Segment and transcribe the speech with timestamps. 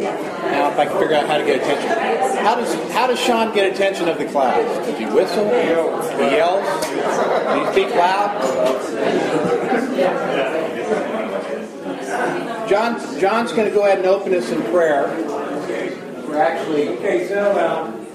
[0.00, 1.88] Now, if I can figure out how to get attention,
[2.44, 4.64] how does how does Sean get attention of the class?
[4.86, 5.44] Does he whistle?
[5.48, 6.64] He yells?
[6.64, 8.30] Does he speak loud?
[12.68, 15.08] John John's going to go ahead and open us in prayer.
[16.28, 18.06] We're actually Okay, So down.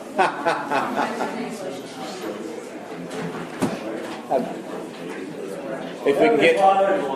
[6.07, 6.55] if we can get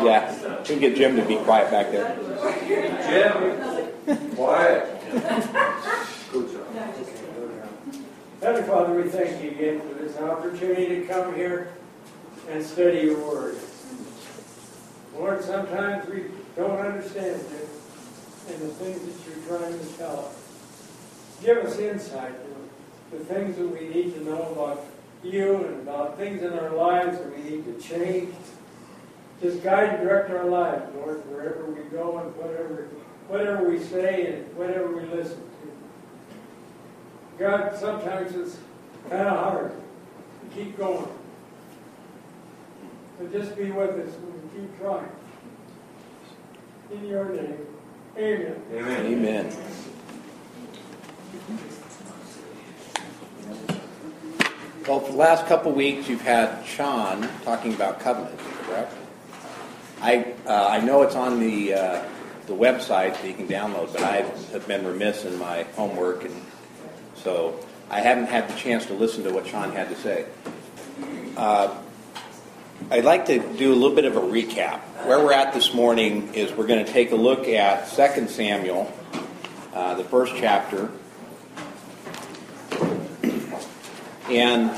[0.04, 2.16] yeah, we can get Jim to be quiet back there.
[3.08, 3.79] Jim,
[4.36, 5.02] quiet.
[6.32, 6.66] Good job.
[8.42, 11.74] Heavenly Father, we thank you again for this opportunity to come here
[12.50, 13.58] and study your word.
[15.16, 17.70] Lord, sometimes we don't understand it
[18.48, 20.36] and the things that you're trying to tell us.
[21.44, 22.34] Give us insight
[23.12, 24.86] to the things that we need to know about
[25.24, 28.34] you and about things in our lives that we need to change.
[29.42, 32.88] Just guide and direct our lives, Lord, wherever we go and whatever,
[33.30, 35.44] whatever we say and whatever we listen to.
[37.38, 38.58] God, sometimes it's
[39.10, 41.08] kind of hard to keep going.
[43.18, 45.10] So just be with us and we keep trying.
[46.92, 47.68] In your name,
[48.18, 48.56] amen.
[48.74, 49.56] Amen.
[54.88, 58.92] Well, for the last couple weeks, you've had Sean talking about covenant, correct?
[60.02, 62.04] I uh, I know it's on the uh,
[62.50, 66.36] the website that you can download, but I have been remiss in my homework, and
[67.16, 70.26] so I haven't had the chance to listen to what Sean had to say.
[71.38, 71.78] Uh,
[72.90, 74.80] I'd like to do a little bit of a recap.
[75.06, 78.92] Where we're at this morning is we're going to take a look at 2 Samuel,
[79.72, 80.90] uh, the first chapter.
[84.28, 84.72] And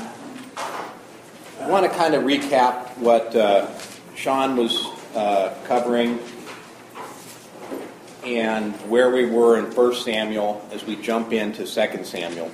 [1.58, 3.70] I want to kind of recap what uh,
[4.14, 6.18] Sean was uh, covering
[8.24, 12.50] and where we were in 1 Samuel as we jump into 2 Samuel.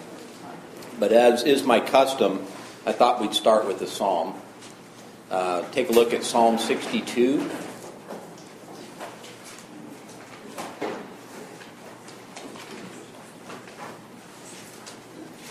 [0.99, 2.45] But as is my custom,
[2.87, 4.35] I thought we'd start with the psalm.
[5.31, 7.51] Uh, take a look at Psalm 62.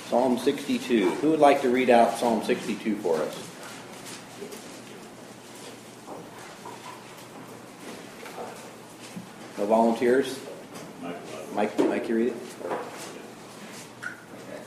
[0.09, 1.11] Psalm 62.
[1.11, 3.56] Who would like to read out Psalm 62 for us?
[9.67, 10.39] Volunteers?
[11.53, 12.35] Mike, Mike, you read it?
[12.65, 14.61] Okay.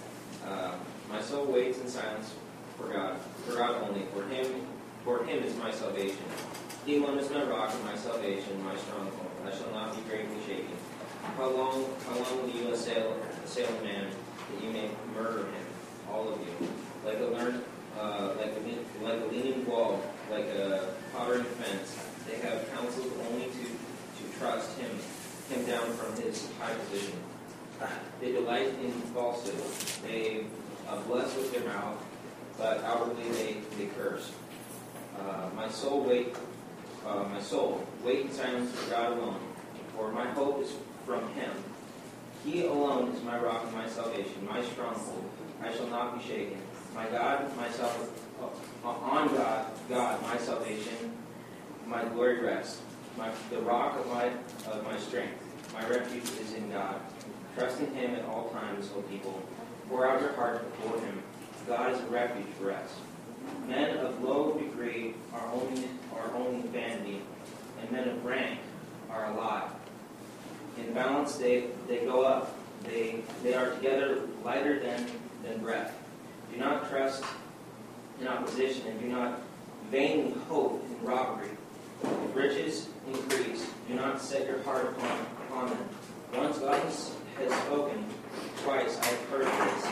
[0.47, 0.73] Uh,
[1.09, 2.35] my soul waits in silence
[2.77, 3.17] for God,
[3.47, 4.03] for God only.
[4.15, 4.67] For Him,
[5.05, 6.25] for Him is my salvation.
[6.87, 9.31] He alone is my rock and my salvation, my stronghold.
[9.47, 10.77] I shall not be greatly shaken.
[11.37, 15.65] How long, how long will you assail, assail man that you may murder him,
[16.11, 16.69] all of you,
[17.05, 17.63] like a learned,
[17.99, 21.97] uh, like a like a leaning wall, like a tottering fence?
[22.27, 23.70] They have counseled only to
[24.41, 24.91] trust him,
[25.51, 27.19] him down from his high position.
[28.21, 29.61] They delight in falsehood.
[30.03, 30.45] They
[30.89, 32.03] uh, bless with their mouth,
[32.57, 34.33] but outwardly they, they curse.
[35.19, 36.35] Uh, my soul wait,
[37.07, 39.41] uh, my soul wait in silence for God alone,
[39.95, 40.73] for my hope is
[41.05, 41.53] from Him.
[42.45, 45.29] He alone is my rock and my salvation, my stronghold.
[45.63, 46.59] I shall not be shaken.
[46.95, 48.09] My God, my sal-
[48.43, 51.13] uh, on God, God, my salvation,
[51.87, 52.81] my glory rests.
[53.21, 54.31] My, the rock of my
[54.73, 55.35] of my strength.
[55.75, 56.99] My refuge is in God.
[57.55, 59.43] Trust in Him at all times, O people.
[59.91, 61.23] Pour out your heart before Him.
[61.67, 62.89] God is a refuge for us.
[63.69, 65.85] Men of low degree are only
[66.17, 67.21] are only vanity,
[67.83, 68.59] and men of rank
[69.11, 69.69] are a lie.
[70.79, 72.57] In balance, they they go up.
[72.85, 75.07] They they are together lighter than
[75.43, 75.95] than breath.
[76.51, 77.23] Do not trust
[78.19, 79.43] in opposition, and do not
[79.91, 81.51] vainly hope in robbery.
[82.03, 85.89] If riches increase, do not set your heart upon, upon them.
[86.35, 87.13] Once God has,
[87.65, 88.05] spoken,
[88.63, 89.83] twice I have heard this,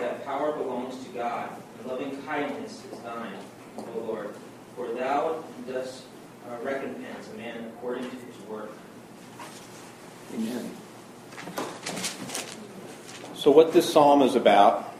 [0.00, 3.38] that power belongs to God, and loving kindness is thine,
[3.78, 4.34] O Lord.
[4.76, 6.04] For thou dost
[6.48, 8.70] uh, recompense a man according to his work.
[10.34, 10.70] Amen.
[13.34, 14.94] So, what this psalm is about,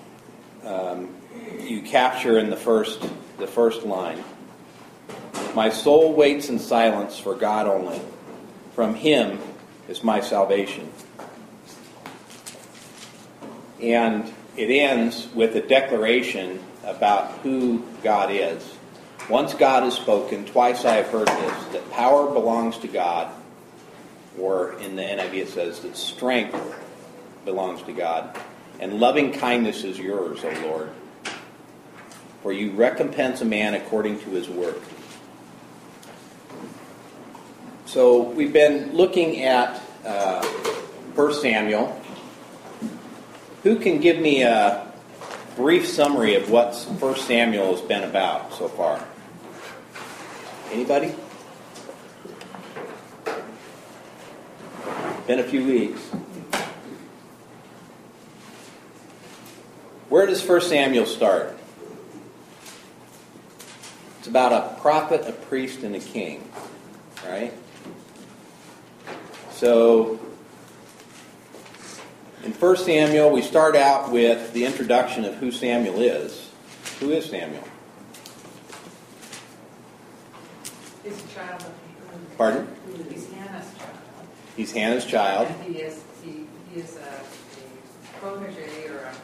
[0.64, 1.14] um,
[1.60, 3.06] you capture in the first
[3.38, 4.22] the first line.
[5.54, 8.00] My soul waits in silence for God only.
[8.74, 9.38] From Him
[9.88, 10.92] is my salvation.
[13.80, 18.74] And it ends with a declaration about who God is.
[19.28, 23.30] Once God has spoken, twice I have heard this, that power belongs to God,
[24.38, 26.58] or in the NIV it says that strength
[27.44, 28.38] belongs to God,
[28.80, 30.90] and loving kindness is yours, O Lord.
[32.42, 34.80] For you recompense a man according to his work.
[37.88, 41.98] So we've been looking at uh, 1 Samuel.
[43.62, 44.92] Who can give me a
[45.56, 49.02] brief summary of what 1 Samuel has been about so far?
[50.70, 51.14] Anybody?
[55.26, 56.02] Been a few weeks.
[60.10, 61.58] Where does 1 Samuel start?
[64.18, 66.46] It's about a prophet, a priest, and a king,
[67.26, 67.54] right?
[69.58, 70.20] So,
[72.44, 76.52] in 1 Samuel, we start out with the introduction of who Samuel is.
[77.00, 77.64] Who is Samuel?
[81.02, 82.68] He's a child of Pardon?
[83.10, 83.98] He's Hannah's child.
[84.56, 85.48] He's Hannah's child.
[85.48, 89.14] And he is, he, he is a, a protege or a,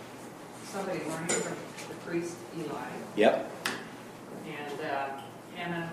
[0.64, 1.56] somebody learning from
[1.88, 2.88] the priest Eli.
[3.14, 3.52] Yep.
[4.48, 5.20] And uh,
[5.54, 5.92] Hannah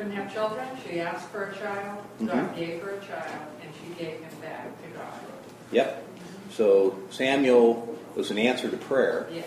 [0.00, 0.66] couldn't have children.
[0.88, 1.98] She asked for a child.
[2.24, 2.56] God Mhm.
[2.56, 5.12] gave her a child, and she gave him back to God.
[5.72, 6.02] Yep.
[6.50, 9.26] So Samuel was an answer to prayer.
[9.30, 9.44] Yes.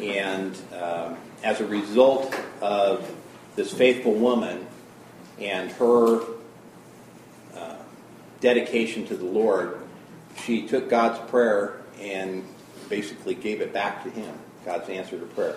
[0.00, 3.10] And um, as a result of
[3.56, 4.64] this faithful woman
[5.40, 6.20] and her
[7.56, 7.74] uh,
[8.40, 9.80] dedication to the Lord,
[10.44, 12.44] she took God's prayer and
[12.88, 14.32] basically gave it back to him,
[14.64, 15.56] God's answer to prayer.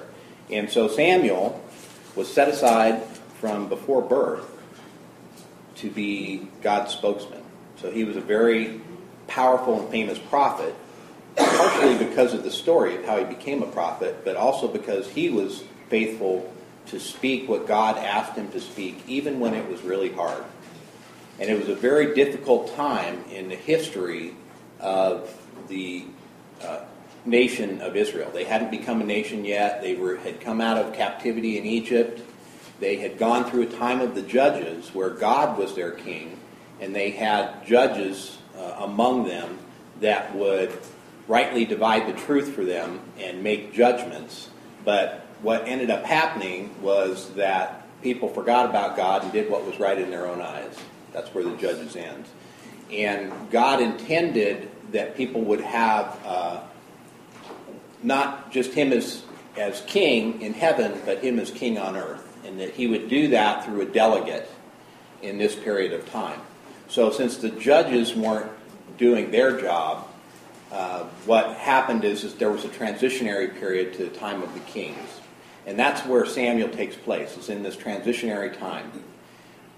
[0.49, 1.63] And so Samuel
[2.15, 3.03] was set aside
[3.41, 4.47] from before birth
[5.75, 7.41] to be God's spokesman.
[7.77, 8.79] So he was a very
[9.27, 10.75] powerful and famous prophet,
[11.35, 15.29] partially because of the story of how he became a prophet, but also because he
[15.29, 16.53] was faithful
[16.85, 20.43] to speak what God asked him to speak, even when it was really hard.
[21.39, 24.35] And it was a very difficult time in the history
[24.79, 25.35] of
[25.67, 26.05] the
[26.61, 26.81] uh,
[27.25, 28.29] nation of Israel.
[28.31, 29.81] They hadn't become a nation yet.
[29.81, 32.21] They were, had come out of captivity in Egypt.
[32.81, 36.39] They had gone through a time of the judges where God was their king,
[36.79, 39.59] and they had judges uh, among them
[39.99, 40.75] that would
[41.27, 44.49] rightly divide the truth for them and make judgments.
[44.83, 49.79] But what ended up happening was that people forgot about God and did what was
[49.79, 50.75] right in their own eyes.
[51.13, 52.25] That's where the judges end.
[52.91, 56.61] And God intended that people would have uh,
[58.01, 59.21] not just Him as,
[59.55, 62.29] as king in heaven, but Him as king on earth.
[62.45, 64.49] And that He would do that through a delegate
[65.21, 66.41] in this period of time.
[66.87, 68.51] So, since the judges weren't
[68.97, 70.07] doing their job,
[70.71, 74.59] uh, what happened is, is there was a transitionary period to the time of the
[74.61, 75.19] kings.
[75.65, 77.35] And that's where Samuel takes place.
[77.37, 78.91] It's in this transitionary time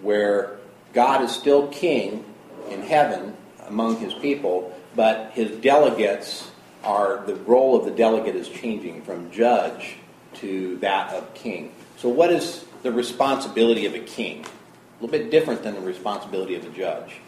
[0.01, 0.57] where
[0.93, 2.23] God is still king
[2.69, 3.35] in heaven
[3.67, 6.51] among his people, but his delegates
[6.83, 9.95] are, the role of the delegate is changing from judge
[10.35, 11.72] to that of king.
[12.03, 14.41] So, what is the responsibility of a king?
[14.43, 17.21] A little bit different than the responsibility of a judge.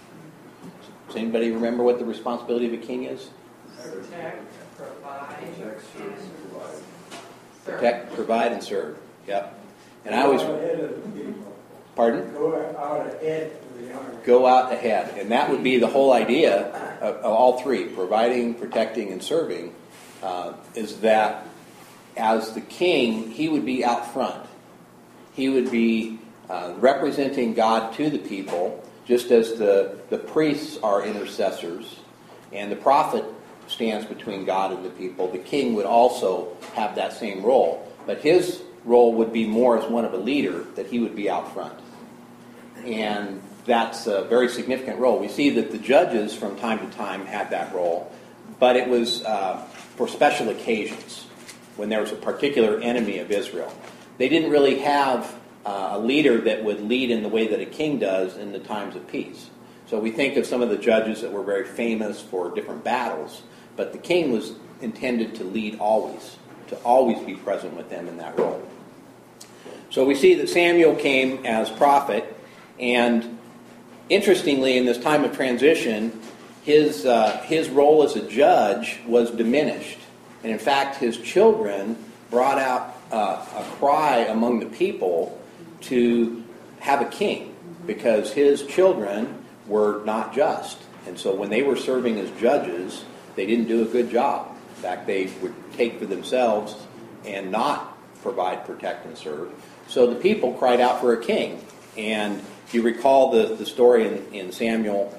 [1.07, 3.29] Does anybody remember what the responsibility of a king is?
[3.81, 4.43] Protect,
[4.75, 6.29] provide, and serve.
[7.63, 8.97] Protect, provide, and serve.
[9.29, 9.57] Yep.
[10.03, 11.55] And I always, Go ahead of the people.
[11.95, 12.33] pardon?
[12.33, 14.17] Go out ahead of the army.
[14.25, 15.17] Go out ahead.
[15.17, 16.65] And that would be the whole idea
[16.99, 19.73] of, of all three providing, protecting, and serving
[20.21, 21.47] uh, is that
[22.17, 24.47] as the king, he would be out front.
[25.35, 31.05] He would be uh, representing God to the people, just as the, the priests are
[31.05, 31.99] intercessors
[32.53, 33.25] and the prophet
[33.67, 35.31] stands between God and the people.
[35.31, 37.91] The king would also have that same role.
[38.05, 41.29] But his role would be more as one of a leader, that he would be
[41.29, 41.77] out front.
[42.85, 45.19] And that's a very significant role.
[45.19, 48.11] We see that the judges from time to time had that role,
[48.59, 49.57] but it was uh,
[49.95, 51.25] for special occasions
[51.75, 53.73] when there was a particular enemy of Israel.
[54.17, 57.65] They didn't really have uh, a leader that would lead in the way that a
[57.65, 59.49] king does in the times of peace.
[59.87, 63.43] So we think of some of the judges that were very famous for different battles,
[63.75, 68.17] but the king was intended to lead always, to always be present with them in
[68.17, 68.61] that role.
[69.91, 72.35] So we see that Samuel came as prophet,
[72.79, 73.37] and
[74.09, 76.19] interestingly, in this time of transition,
[76.63, 79.99] his, uh, his role as a judge was diminished.
[80.43, 81.95] And in fact, his children
[82.29, 85.41] brought out uh, a cry among the people
[85.79, 86.43] to
[86.79, 87.55] have a king
[87.87, 90.77] because his children were not just.
[91.07, 93.05] And so when they were serving as judges,
[93.35, 94.55] they didn't do a good job.
[94.75, 96.75] In fact, they would take for themselves
[97.23, 99.53] and not provide, protect, and serve.
[99.87, 101.63] So the people cried out for a king.
[101.97, 102.43] And
[102.73, 105.17] you recall the, the story in, in Samuel,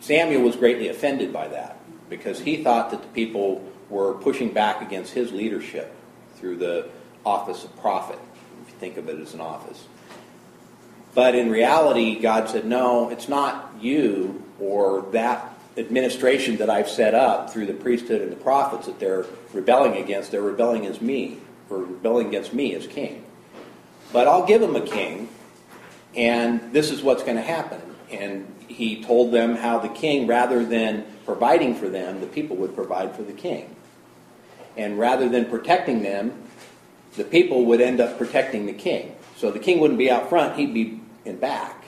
[0.00, 4.82] Samuel was greatly offended by that because he thought that the people were pushing back
[4.82, 5.94] against his leadership
[6.36, 6.88] through the
[7.24, 8.18] office of prophet,
[8.62, 9.84] if you think of it as an office.
[11.14, 17.14] But in reality, God said, no, it's not you or that administration that I've set
[17.14, 20.30] up through the priesthood and the prophets that they're rebelling against.
[20.30, 23.24] They're rebelling against me, or rebelling against me as king.
[24.12, 25.28] But I'll give them a king,
[26.14, 27.80] and this is what's going to happen.
[28.10, 32.74] And he told them how the king, rather than providing for them, the people would
[32.74, 33.74] provide for the king.
[34.76, 36.32] And rather than protecting them,
[37.16, 39.14] the people would end up protecting the king.
[39.36, 41.84] So the king wouldn't be out front, he'd be in back.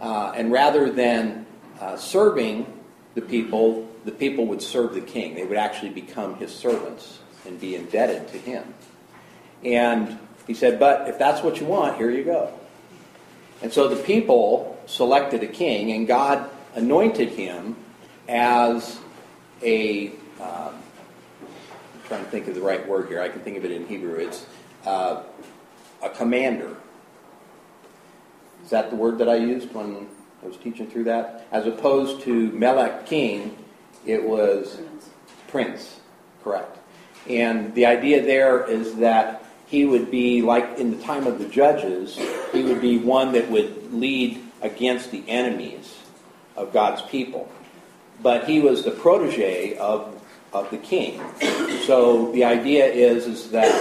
[0.00, 1.46] Uh, and rather than
[1.80, 2.66] uh, serving
[3.14, 5.34] the people, the people would serve the king.
[5.34, 8.74] They would actually become his servants and be indebted to him.
[9.64, 12.52] And he said, But if that's what you want, here you go.
[13.62, 17.76] And so the people selected a king, and God anointed him
[18.28, 18.98] as
[19.62, 20.12] a.
[20.40, 20.72] Uh,
[22.06, 23.20] trying to think of the right word here.
[23.20, 24.14] I can think of it in Hebrew.
[24.14, 24.46] It's
[24.84, 25.22] uh,
[26.02, 26.76] a commander.
[28.64, 30.08] Is that the word that I used when
[30.42, 31.46] I was teaching through that?
[31.52, 33.56] As opposed to Melech king,
[34.04, 34.80] it was
[35.48, 36.00] prince.
[36.42, 36.78] Correct.
[37.28, 41.46] And the idea there is that he would be like in the time of the
[41.46, 42.18] judges,
[42.52, 45.96] he would be one that would lead against the enemies
[46.56, 47.50] of God's people.
[48.22, 50.15] But he was the protege of,
[50.64, 51.20] of the king.
[51.84, 53.72] So the idea is, is that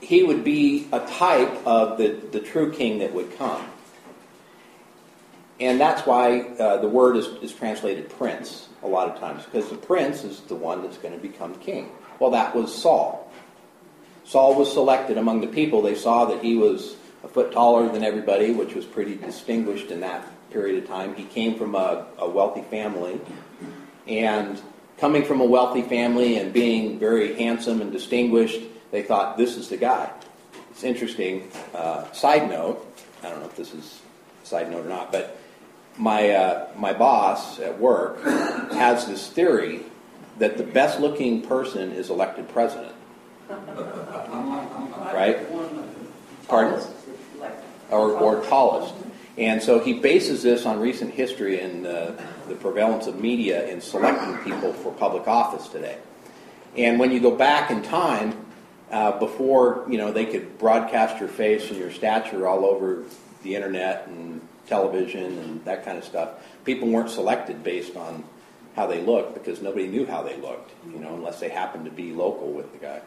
[0.00, 3.64] he would be a type of the, the true king that would come.
[5.58, 9.70] And that's why uh, the word is, is translated prince a lot of times, because
[9.70, 11.90] the prince is the one that's going to become king.
[12.20, 13.32] Well, that was Saul.
[14.24, 15.80] Saul was selected among the people.
[15.82, 20.00] They saw that he was a foot taller than everybody, which was pretty distinguished in
[20.00, 21.14] that period of time.
[21.14, 23.20] He came from a, a wealthy family.
[24.06, 24.60] And
[24.98, 28.60] coming from a wealthy family and being very handsome and distinguished,
[28.90, 30.10] they thought, this is the guy.
[30.70, 31.50] It's interesting.
[31.74, 32.86] Uh, side note,
[33.22, 34.00] I don't know if this is
[34.42, 35.38] a side note or not, but
[35.98, 38.22] my, uh, my boss at work
[38.72, 39.82] has this theory
[40.38, 42.94] that the best looking person is elected president.
[45.12, 45.38] Right?
[46.48, 46.82] Pardon?
[47.90, 48.94] Or, or tallest.
[49.38, 52.12] And so he bases this on recent history and uh,
[52.48, 55.98] the prevalence of media in selecting people for public office today.
[56.76, 58.44] And when you go back in time,
[58.90, 63.02] uh, before you know they could broadcast your face and your stature all over
[63.42, 66.30] the internet and television and that kind of stuff,
[66.64, 68.24] people weren't selected based on
[68.76, 71.90] how they looked because nobody knew how they looked, you know, unless they happened to
[71.90, 73.00] be local with the guy.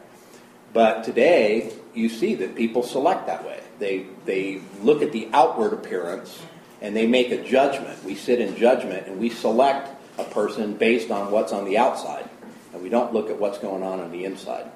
[0.72, 3.60] But today, you see that people select that way.
[3.78, 6.40] They, they look at the outward appearance
[6.80, 8.02] and they make a judgment.
[8.04, 12.28] We sit in judgment and we select a person based on what's on the outside.
[12.72, 14.70] And we don't look at what's going on on the inside.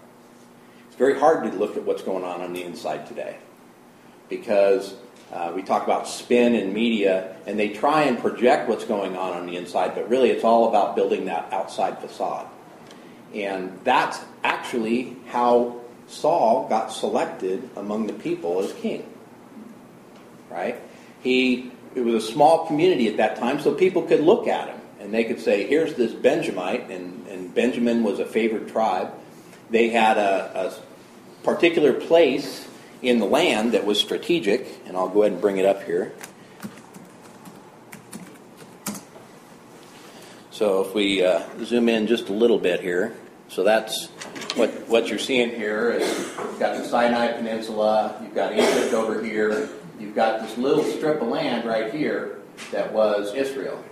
[0.88, 3.38] It's very hard to look at what's going on on the inside today
[4.28, 4.94] because
[5.32, 9.32] uh, we talk about spin in media and they try and project what's going on
[9.32, 12.46] on the inside, but really it's all about building that outside facade.
[13.34, 19.08] And that's actually how Saul got selected among the people as king.
[20.50, 20.80] Right?
[21.22, 24.80] He it was a small community at that time, so people could look at him
[25.00, 29.12] and they could say, "Here's this Benjamite," and, and Benjamin was a favored tribe.
[29.70, 32.66] They had a, a particular place
[33.02, 36.12] in the land that was strategic, and I'll go ahead and bring it up here.
[40.50, 43.14] So if we uh, zoom in just a little bit here,
[43.48, 44.06] so that's
[44.54, 49.22] what, what you're seeing here is you've got the Sinai Peninsula, you've got Egypt over
[49.22, 49.68] here,
[50.04, 53.82] you've got this little strip of land right here that was Israel.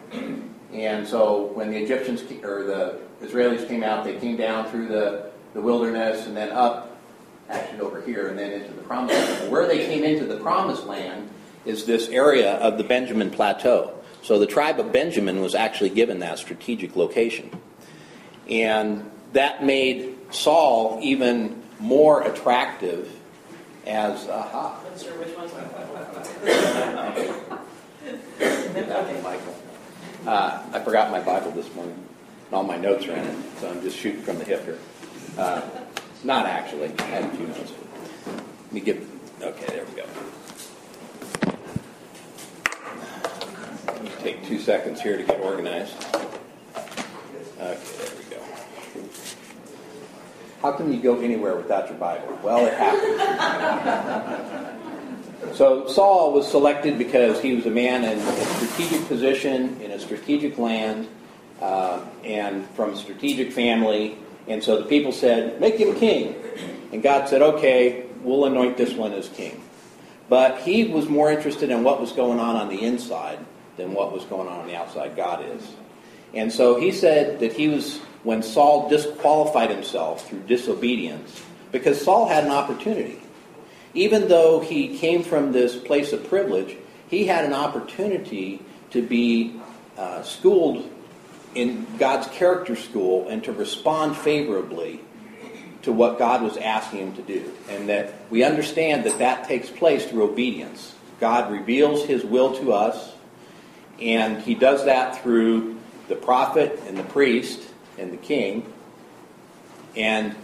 [0.73, 5.31] And so when the Egyptians or the Israelis came out, they came down through the,
[5.54, 6.97] the wilderness and then up,
[7.49, 9.50] actually over here, and then into the promised land.
[9.50, 11.28] Where they came into the promised land
[11.64, 13.95] is this area of the Benjamin Plateau.
[14.23, 17.50] So the tribe of Benjamin was actually given that strategic location.
[18.49, 23.11] And that made Saul even more attractive
[23.87, 24.78] as aha.
[24.85, 25.91] Not
[29.22, 29.54] Michael.
[30.26, 31.94] Uh, I forgot my Bible this morning,
[32.46, 34.78] and all my notes are in it, so I'm just shooting from the hip here.
[35.38, 35.62] Uh,
[36.25, 36.92] not actually.
[36.99, 37.72] I had a few notes.
[38.26, 39.08] Let me give.
[39.40, 40.04] Okay, there we go.
[44.20, 45.94] Take two seconds here to get organized.
[46.75, 46.88] Okay,
[47.61, 47.78] there
[48.18, 48.42] we go.
[50.61, 52.37] How can you go anywhere without your Bible?
[52.42, 54.80] Well, it happens.
[55.54, 59.99] So Saul was selected because he was a man in a strategic position in a
[59.99, 61.08] strategic land
[61.61, 64.16] uh, and from a strategic family.
[64.49, 66.34] And so the people said, "Make him king."
[66.92, 69.62] And God said, "Okay, we'll anoint this one as king."
[70.28, 73.38] But he was more interested in what was going on on the inside
[73.76, 75.16] than what was going on on the outside.
[75.16, 75.62] God is.
[76.34, 82.28] And so he said that he was, when Saul disqualified himself through disobedience, because Saul
[82.28, 83.20] had an opportunity.
[83.94, 86.76] Even though he came from this place of privilege,
[87.08, 89.61] he had an opportunity to be
[89.99, 90.88] uh, schooled
[91.54, 95.00] in God's character school and to respond favorably
[95.82, 97.52] to what God was asking him to do.
[97.68, 100.94] And that we understand that that takes place through obedience.
[101.20, 103.12] God reveals his will to us,
[104.00, 107.61] and he does that through the prophet and the priest
[107.99, 108.72] and the king.
[109.94, 110.34] And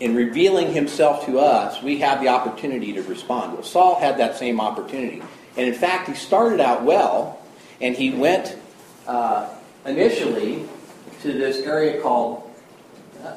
[0.00, 3.54] in revealing himself to us, we have the opportunity to respond.
[3.54, 5.22] Well, Saul had that same opportunity.
[5.56, 7.40] And in fact, he started out well,
[7.80, 8.56] and he went
[9.06, 9.48] uh,
[9.84, 10.68] initially
[11.22, 12.48] to this area called.
[13.24, 13.36] Uh,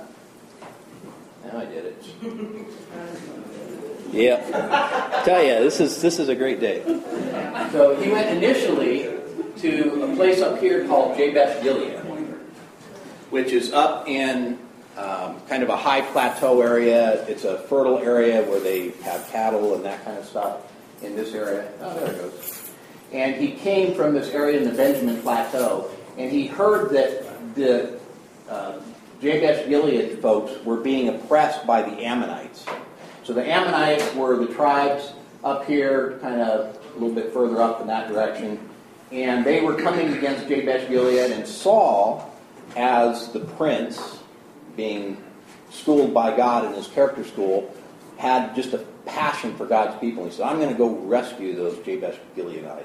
[1.46, 2.06] now I did it.
[4.12, 5.22] yeah.
[5.26, 6.84] Tell you, this is this is a great day.
[7.72, 9.10] So he went initially
[9.58, 11.98] to a place up here called Jabesh Gilead,
[13.32, 14.60] which is up in
[15.02, 17.26] um, kind of a high plateau area.
[17.28, 21.34] It's a fertile area where they have cattle and that kind of stuff in this
[21.34, 21.72] area.
[21.82, 22.72] Oh, there it goes.
[23.12, 28.00] And he came from this area in the Benjamin Plateau, and he heard that the
[28.48, 28.80] uh,
[29.22, 32.66] Jabesh Gilead folks were being oppressed by the Ammonites.
[33.24, 37.82] So the Ammonites were the tribes up here, kind of a little bit further up
[37.82, 38.70] in that direction,
[39.12, 42.34] and they were coming against Jabesh Gilead, and Saul,
[42.78, 44.21] as the prince,
[44.76, 45.22] being
[45.70, 47.74] schooled by God in his character school,
[48.18, 50.26] had just a passion for God's people.
[50.26, 52.84] He said, I'm going to go rescue those Jabesh Gileadites.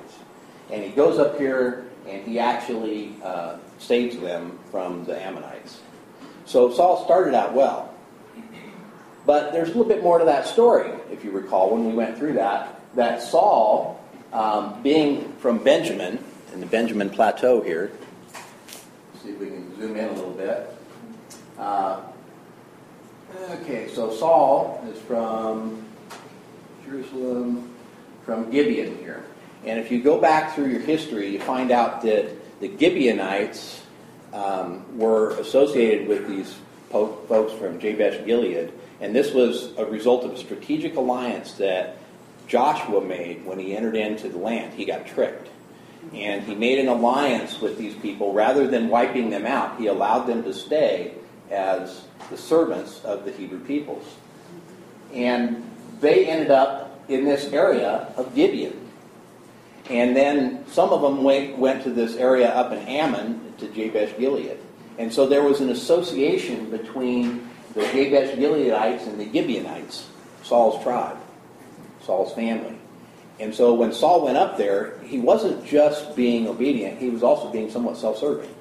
[0.71, 5.81] And he goes up here and he actually uh, saves them from the Ammonites.
[6.45, 7.93] So Saul started out well.
[9.27, 12.17] But there's a little bit more to that story, if you recall, when we went
[12.17, 12.81] through that.
[12.95, 14.01] That Saul,
[14.33, 16.23] um, being from Benjamin,
[16.55, 17.91] in the Benjamin Plateau here,
[19.23, 20.76] see if we can zoom in a little bit.
[21.59, 22.03] Uh,
[23.51, 25.85] okay, so Saul is from
[26.85, 27.75] Jerusalem,
[28.25, 29.25] from Gibeon here.
[29.65, 33.83] And if you go back through your history, you find out that the Gibeonites
[34.33, 36.55] um, were associated with these
[36.91, 38.73] po- folks from Jabesh Gilead.
[39.01, 41.97] And this was a result of a strategic alliance that
[42.49, 44.75] Joshua made when he entered into the land.
[44.75, 45.49] He got tricked.
[46.15, 48.33] And he made an alliance with these people.
[48.33, 51.15] Rather than wiping them out, he allowed them to stay
[51.51, 54.17] as the servants of the Hebrew peoples.
[55.13, 55.69] And
[56.01, 58.81] they ended up in this area of Gibeon.
[59.89, 64.19] And then some of them went, went to this area up in Ammon, to Jabesh
[64.19, 64.59] Gilead.
[64.99, 70.09] And so there was an association between the Jabesh Gileadites and the Gibeonites,
[70.43, 71.19] Saul's tribe,
[72.03, 72.79] Saul's family.
[73.39, 77.51] And so when Saul went up there, he wasn't just being obedient, he was also
[77.51, 78.55] being somewhat self serving.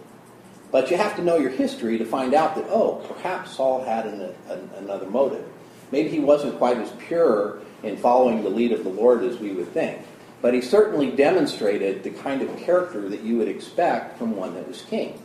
[0.72, 4.06] But you have to know your history to find out that, oh, perhaps Saul had
[4.06, 5.46] an, an, another motive.
[5.92, 9.52] Maybe he wasn't quite as pure in following the lead of the Lord as we
[9.52, 10.02] would think.
[10.42, 14.68] But he certainly demonstrated the kind of character that you would expect from one that
[14.68, 15.20] was king.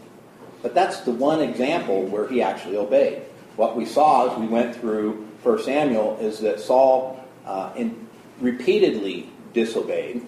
[0.62, 3.22] But that's the one example where he actually obeyed.
[3.56, 8.08] What we saw as we went through 1 Samuel is that Saul uh, in,
[8.40, 10.24] repeatedly disobeyed.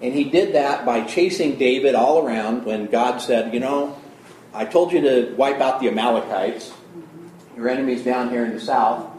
[0.00, 3.98] And he did that by chasing David all around when God said, You know,
[4.54, 6.72] I told you to wipe out the Amalekites,
[7.56, 9.10] your enemies down here in the south.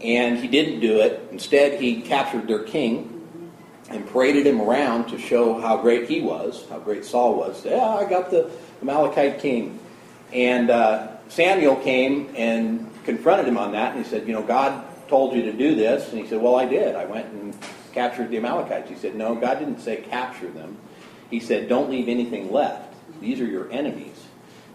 [0.00, 1.28] And he didn't do it.
[1.32, 3.18] Instead, he captured their king
[3.90, 7.64] and paraded him around to show how great he was, how great Saul was.
[7.64, 8.50] Yeah, I got the
[8.82, 9.80] Amalekite king.
[10.32, 14.84] And uh, Samuel came and confronted him on that, and he said, You know, God
[15.08, 16.10] told you to do this.
[16.10, 16.94] And he said, Well, I did.
[16.94, 17.56] I went and
[17.92, 18.88] captured the Amalekites.
[18.90, 20.76] He said, No, God didn't say capture them.
[21.30, 22.94] He said, Don't leave anything left.
[23.20, 24.17] These are your enemies.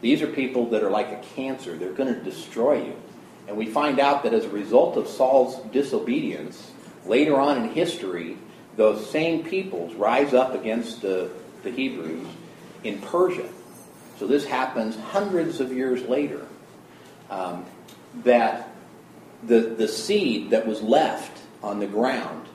[0.04, 2.96] These are people that are like a cancer, they're going to destroy you.
[3.48, 6.74] And we find out that as a result of Saul's disobedience,
[7.06, 8.38] later on in history,
[8.76, 11.32] those same peoples rise up against the,
[11.64, 12.28] the Hebrews
[12.84, 13.48] in Persia.
[14.20, 16.48] So this happens hundreds of years later.
[17.30, 17.66] Um,
[18.26, 18.76] that
[19.44, 22.46] the, the seed that was left on the ground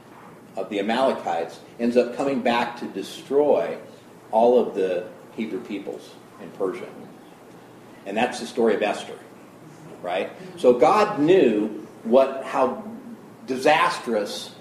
[0.55, 3.79] of the Amalekites ends up coming back to destroy
[4.33, 6.11] all of the Hebrew peoples
[6.43, 6.89] in Persia.
[8.09, 9.19] And that's the story of Esther,
[10.03, 10.31] right?
[10.57, 12.83] So God knew what how
[13.47, 14.55] disastrous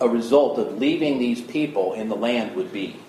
[0.00, 3.00] a result of leaving these people in the land would be.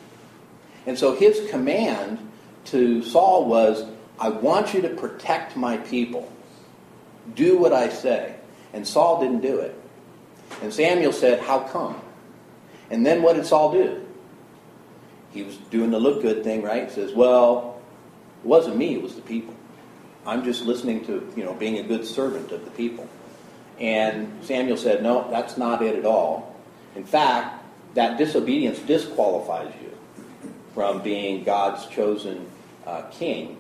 [0.88, 2.18] And so his command
[2.66, 3.86] to Saul was,
[4.20, 6.32] I want you to protect my people.
[7.36, 8.36] Do what I say.
[8.74, 9.80] And Saul didn't do it.
[10.64, 12.02] And Samuel said, How come?
[12.90, 14.04] And then what did Saul do?
[15.32, 16.86] He was doing the look good thing, right?
[16.86, 17.75] He says, Well,
[18.46, 19.56] It wasn't me, it was the people.
[20.24, 23.10] I'm just listening to, you know, being a good servant of the people.
[23.80, 26.56] And Samuel said, No, that's not it at all.
[26.96, 29.98] In fact, that disobedience disqualifies you
[30.76, 32.46] from being God's chosen
[32.86, 33.58] uh, king.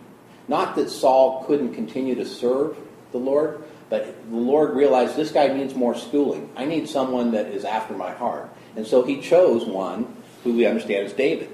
[0.48, 2.78] Not that Saul couldn't continue to serve
[3.12, 6.48] the Lord, but the Lord realized this guy needs more schooling.
[6.56, 8.52] I need someone that is after my heart.
[8.76, 11.50] And so he chose one who we understand is David.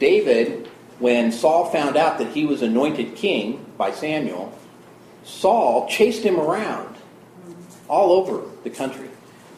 [0.00, 4.52] David, when Saul found out that he was anointed king by Samuel,
[5.24, 6.96] Saul chased him around
[7.88, 9.08] all over the country.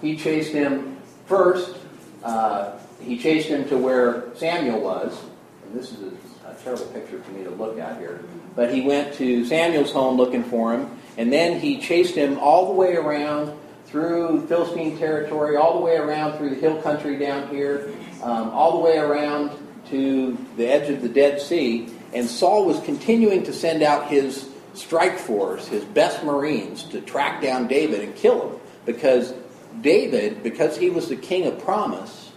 [0.00, 1.76] He chased him first,
[2.22, 5.18] uh, he chased him to where Samuel was.
[5.64, 6.12] And this is
[6.44, 8.22] a, a terrible picture for me to look at here.
[8.54, 12.66] But he went to Samuel's home looking for him, and then he chased him all
[12.66, 17.48] the way around through Philistine territory, all the way around through the hill country down
[17.48, 19.50] here, um, all the way around
[19.90, 21.88] to the edge of the Dead Sea.
[22.12, 27.42] And Saul was continuing to send out his strike force, his best Marines, to track
[27.42, 28.60] down David and kill him.
[28.86, 29.34] Because
[29.80, 32.30] David, because he was the king of promise,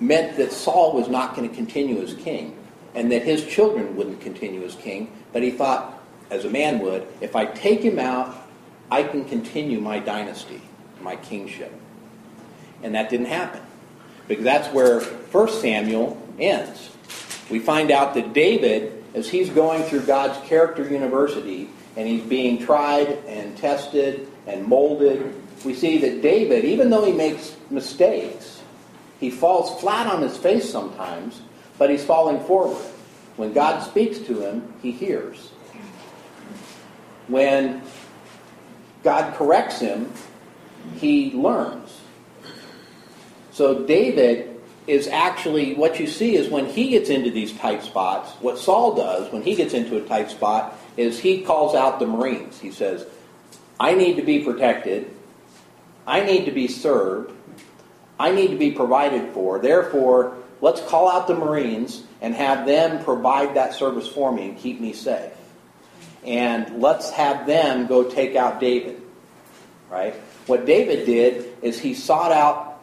[0.00, 2.56] meant that Saul was not going to continue as king
[2.94, 5.12] and that his children wouldn't continue as king.
[5.32, 8.34] But he thought, as a man would, if I take him out,
[8.90, 10.62] I can continue my dynasty,
[11.00, 11.72] my kingship.
[12.82, 13.60] And that didn't happen.
[14.26, 16.90] Because that's where 1 Samuel ends.
[17.50, 22.58] We find out that David, as he's going through God's character university and he's being
[22.58, 28.62] tried and tested and molded, we see that David, even though he makes mistakes,
[29.18, 31.40] he falls flat on his face sometimes,
[31.78, 32.84] but he's falling forward.
[33.36, 35.50] When God speaks to him, he hears.
[37.26, 37.82] When
[39.02, 40.12] God corrects him,
[40.96, 42.00] he learns.
[43.50, 44.47] So David
[44.88, 48.94] is actually, what you see is when he gets into these tight spots, what Saul
[48.94, 52.58] does when he gets into a tight spot is he calls out the Marines.
[52.58, 53.06] He says,
[53.78, 55.14] I need to be protected.
[56.06, 57.32] I need to be served.
[58.18, 59.58] I need to be provided for.
[59.58, 64.58] Therefore, let's call out the Marines and have them provide that service for me and
[64.58, 65.32] keep me safe.
[66.24, 69.02] And let's have them go take out David.
[69.90, 70.14] Right?
[70.46, 72.82] What David did is he sought out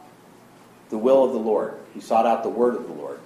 [0.89, 1.79] the will of the Lord.
[1.95, 3.19] He sought out the word of the Lord.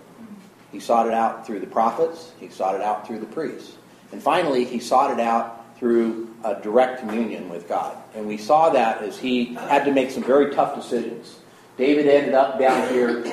[0.71, 2.31] He sought it out through the prophets.
[2.39, 3.75] He sought it out through the priests.
[4.11, 7.97] And finally, he sought it out through a direct communion with God.
[8.13, 11.39] And we saw that as he had to make some very tough decisions.
[11.77, 13.23] David ended up down here.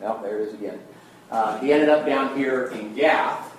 [0.00, 0.80] Well, there it is again.
[1.30, 3.50] Uh, he ended up down here in Gath,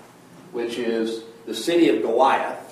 [0.51, 2.63] which is the city of Goliath.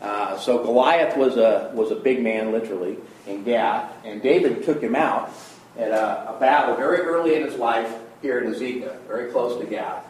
[0.00, 4.80] Uh, so Goliath was a was a big man, literally, in Gath, and David took
[4.80, 5.32] him out
[5.78, 9.66] at a, a battle very early in his life here in Azekah, very close to
[9.66, 10.04] Gath.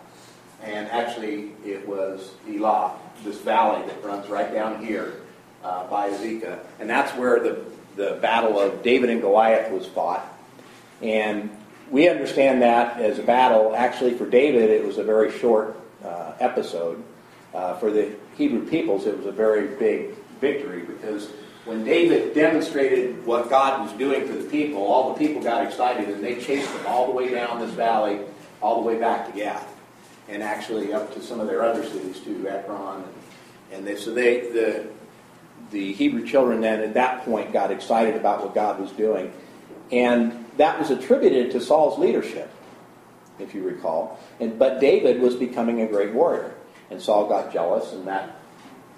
[0.62, 2.92] And actually, it was Elah,
[3.24, 5.14] this valley that runs right down here
[5.62, 7.64] uh, by Azekah, and that's where the
[7.96, 10.24] the battle of David and Goliath was fought.
[11.02, 11.50] And
[11.90, 13.74] we understand that as a battle.
[13.74, 17.02] Actually, for David, it was a very short uh, episode.
[17.54, 21.30] Uh, for the Hebrew peoples, it was a very big victory because
[21.66, 26.08] when David demonstrated what God was doing for the people, all the people got excited
[26.08, 28.20] and they chased him all the way down this valley,
[28.62, 29.68] all the way back to Gath,
[30.28, 33.14] and actually up to some of their other cities too, Ekron, and,
[33.72, 34.86] and they, so they the
[35.72, 39.32] the Hebrew children then at that point got excited about what God was doing,
[39.90, 42.48] and that was attributed to Saul's leadership,
[43.40, 44.20] if you recall.
[44.38, 46.54] And but David was becoming a great warrior,
[46.90, 48.40] and Saul got jealous, and that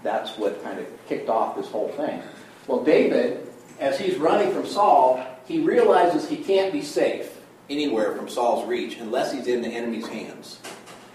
[0.02, 2.22] that's what kind of kicked off this whole thing.
[2.68, 3.48] Well, David,
[3.80, 8.98] as he's running from Saul, he realizes he can't be safe anywhere from Saul's reach
[8.98, 10.60] unless he's in the enemy's hands.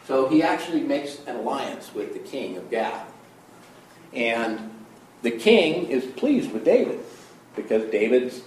[0.08, 3.08] So he actually makes an alliance with the king of Gath.
[4.14, 4.72] And
[5.22, 7.00] the king is pleased with David
[7.56, 8.42] because David's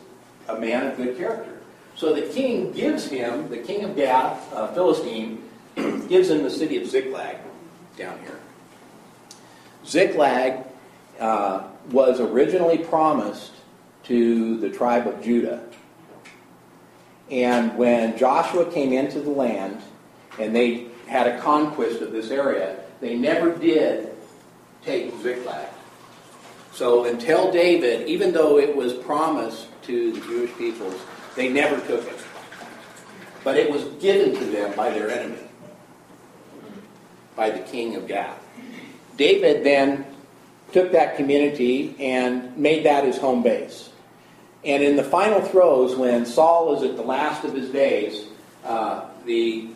[0.49, 1.61] a man of good character.
[1.95, 5.43] So the king gives him, the king of Gath, uh, Philistine,
[5.77, 7.37] gives him the city of Ziklag
[7.97, 8.39] down here.
[9.87, 10.65] Ziklag
[11.19, 13.53] uh, was originally promised
[14.05, 15.63] to the tribe of Judah.
[17.31, 19.81] And when Joshua came into the land
[20.39, 24.15] and they had a conquest of this area, they never did
[24.83, 25.69] take Ziklag.
[26.73, 31.01] So until David, even though it was promised to the Jewish peoples,
[31.35, 32.19] they never took it.
[33.43, 35.49] But it was given to them by their enemy,
[37.35, 38.43] by the king of Gath.
[39.17, 40.05] David then
[40.73, 43.91] took that community and made that his home base.
[44.65, 48.27] And in the final throes, when Saul is at the last of his days,
[48.65, 49.69] uh, the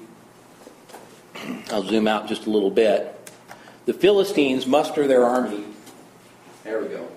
[1.70, 3.16] I'll zoom out just a little bit.
[3.86, 5.64] The Philistines muster their army.
[6.64, 7.08] There we go.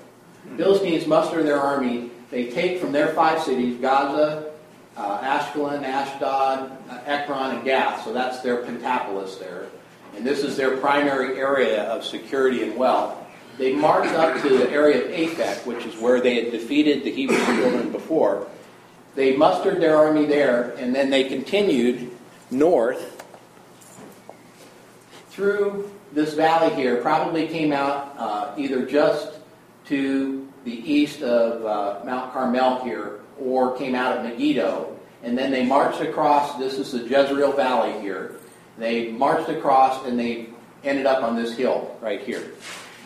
[0.56, 2.12] Philistines muster their army.
[2.32, 4.52] They take from their five cities Gaza,
[4.96, 8.04] uh, Ashkelon, Ashdod, uh, Ekron, and Gath.
[8.04, 9.68] So that's their pentapolis there.
[10.16, 13.18] And this is their primary area of security and wealth.
[13.58, 17.12] They marched up to the area of Aphek, which is where they had defeated the
[17.12, 18.48] Hebrew children before.
[19.16, 22.12] They mustered their army there, and then they continued
[22.50, 23.24] north
[25.30, 26.98] through this valley here.
[26.98, 29.40] Probably came out uh, either just
[29.86, 35.52] to the east of uh, Mount Carmel here, or came out of Megiddo, and then
[35.52, 36.58] they marched across.
[36.58, 38.36] This is the Jezreel Valley here.
[38.78, 40.50] They marched across, and they
[40.84, 42.52] ended up on this hill right here.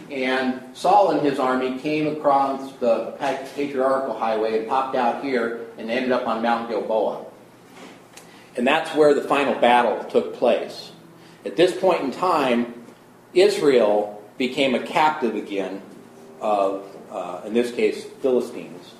[0.10, 3.14] And Saul and his army came across the
[3.56, 7.26] patriarchal highway and popped out here and ended up on Mount Gilboa.
[8.56, 10.92] And that's where the final battle took place.
[11.46, 12.74] At this point in time,
[13.34, 15.82] Israel became a captive again
[16.40, 18.94] of, uh, in this case, Philistines.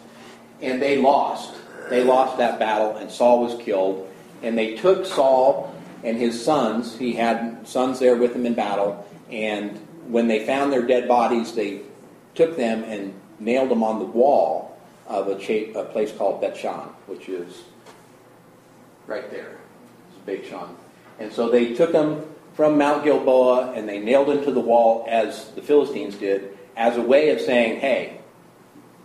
[0.62, 1.56] And they lost.
[1.90, 4.10] They lost that battle, and Saul was killed.
[4.44, 9.06] And they took Saul and his sons, he had sons there with him in battle,
[9.32, 11.82] and when they found their dead bodies, they
[12.36, 16.88] took them and nailed them on the wall of a, cha- a place called Bethshan,
[17.08, 17.64] which is
[19.06, 19.58] right there.
[20.26, 20.76] It's.
[21.20, 25.06] And so they took them from Mount Gilboa and they nailed them to the wall
[25.08, 28.20] as the Philistines did, as a way of saying, hey,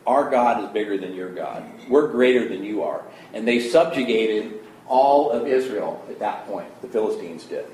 [0.06, 1.64] our God is bigger than your God.
[1.88, 3.04] We're greater than you are.
[3.32, 7.66] And they subjugated all of Israel at that point, the Philistines did.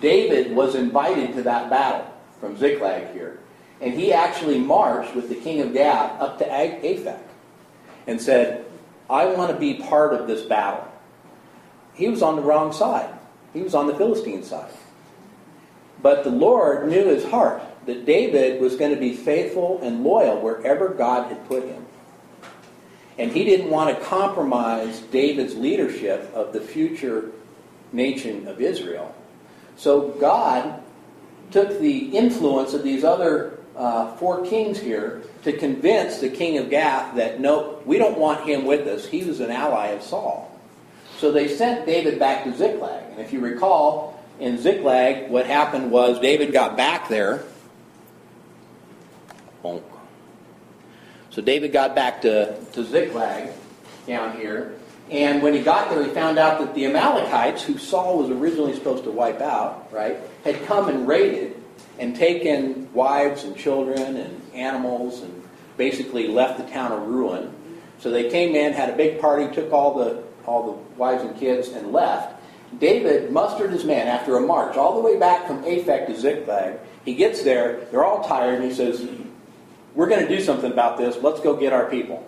[0.00, 2.06] David was invited to that battle
[2.42, 3.38] from Ziklag here.
[3.80, 7.20] And he actually marched with the king of Gath up to Aphek
[8.08, 8.66] and said,
[9.08, 10.86] I want to be part of this battle.
[11.94, 13.14] He was on the wrong side.
[13.52, 14.72] He was on the Philistine side.
[16.02, 20.40] But the Lord knew his heart that David was going to be faithful and loyal
[20.40, 21.86] wherever God had put him.
[23.18, 27.30] And he didn't want to compromise David's leadership of the future
[27.92, 29.14] nation of Israel.
[29.76, 30.81] So God
[31.52, 36.70] took the influence of these other uh, four kings here to convince the king of
[36.70, 39.06] Gath that no, we don't want him with us.
[39.06, 40.48] He was an ally of Saul.
[41.18, 43.04] So they sent David back to Ziklag.
[43.12, 47.44] And if you recall, in Ziklag, what happened was David got back there.
[49.62, 53.50] So David got back to, to Ziklag
[54.06, 54.74] down here.
[55.12, 58.74] And when he got there, he found out that the Amalekites, who Saul was originally
[58.74, 61.54] supposed to wipe out, right, had come and raided
[61.98, 65.42] and taken wives and children and animals and
[65.76, 67.54] basically left the town a ruin.
[67.98, 71.38] So they came in, had a big party, took all the all the wives and
[71.38, 72.42] kids, and left.
[72.80, 76.78] David mustered his men after a march all the way back from Aphek to Ziklag.
[77.04, 79.06] He gets there, they're all tired, and he says,
[79.94, 81.16] We're going to do something about this.
[81.22, 82.26] Let's go get our people.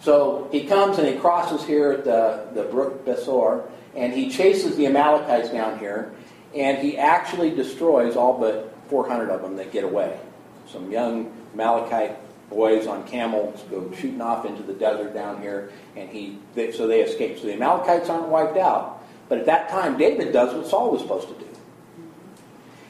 [0.00, 4.76] So he comes and he crosses here at the, the brook Besor, and he chases
[4.76, 6.12] the Amalekites down here,
[6.54, 10.18] and he actually destroys all but 400 of them that get away.
[10.66, 12.16] Some young Amalekite
[12.48, 16.86] boys on camels go shooting off into the desert down here, and he they, so
[16.86, 17.38] they escape.
[17.38, 21.02] So the Amalekites aren't wiped out, but at that time David does what Saul was
[21.02, 21.48] supposed to do,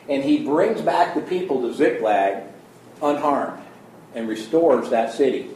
[0.08, 2.44] and he brings back the people to Ziklag
[3.02, 3.62] unharmed
[4.14, 5.50] and restores that city.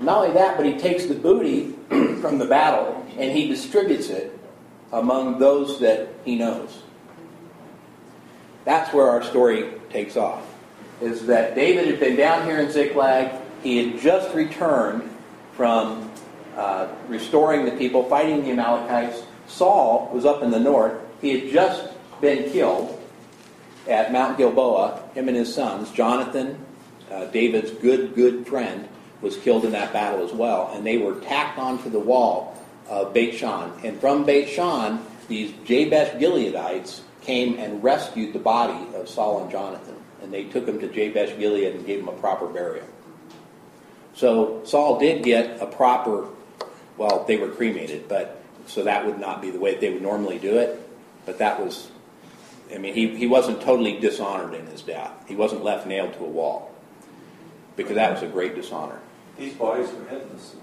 [0.00, 4.38] Not only that, but he takes the booty from the battle and he distributes it
[4.92, 6.82] among those that he knows.
[8.64, 10.44] That's where our story takes off.
[11.00, 13.32] Is that David had been down here in Ziklag.
[13.62, 15.08] He had just returned
[15.54, 16.10] from
[16.56, 19.22] uh, restoring the people, fighting the Amalekites.
[19.46, 20.94] Saul was up in the north.
[21.20, 23.00] He had just been killed
[23.88, 25.90] at Mount Gilboa, him and his sons.
[25.90, 26.58] Jonathan,
[27.10, 28.88] uh, David's good, good friend,
[29.20, 30.70] was killed in that battle as well.
[30.74, 32.56] And they were tacked onto the wall
[32.88, 33.72] of Beit Shan.
[33.84, 39.50] And from Beit Shan, these Jabesh Gileadites came and rescued the body of Saul and
[39.50, 39.96] Jonathan.
[40.22, 42.86] And they took him to Jabesh Gilead and gave him a proper burial.
[44.14, 46.26] So Saul did get a proper,
[46.96, 50.38] well, they were cremated, but so that would not be the way they would normally
[50.38, 50.80] do it.
[51.24, 51.90] But that was,
[52.74, 55.12] I mean, he, he wasn't totally dishonored in his death.
[55.28, 56.74] He wasn't left nailed to a wall
[57.76, 58.98] because that was a great dishonor.
[59.38, 60.56] These bodies were headless.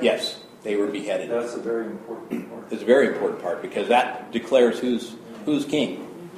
[0.00, 1.30] Yes, they were beheaded.
[1.30, 2.72] That's a very important part.
[2.72, 5.14] It's a very important part because that declares who's
[5.44, 6.30] who's king,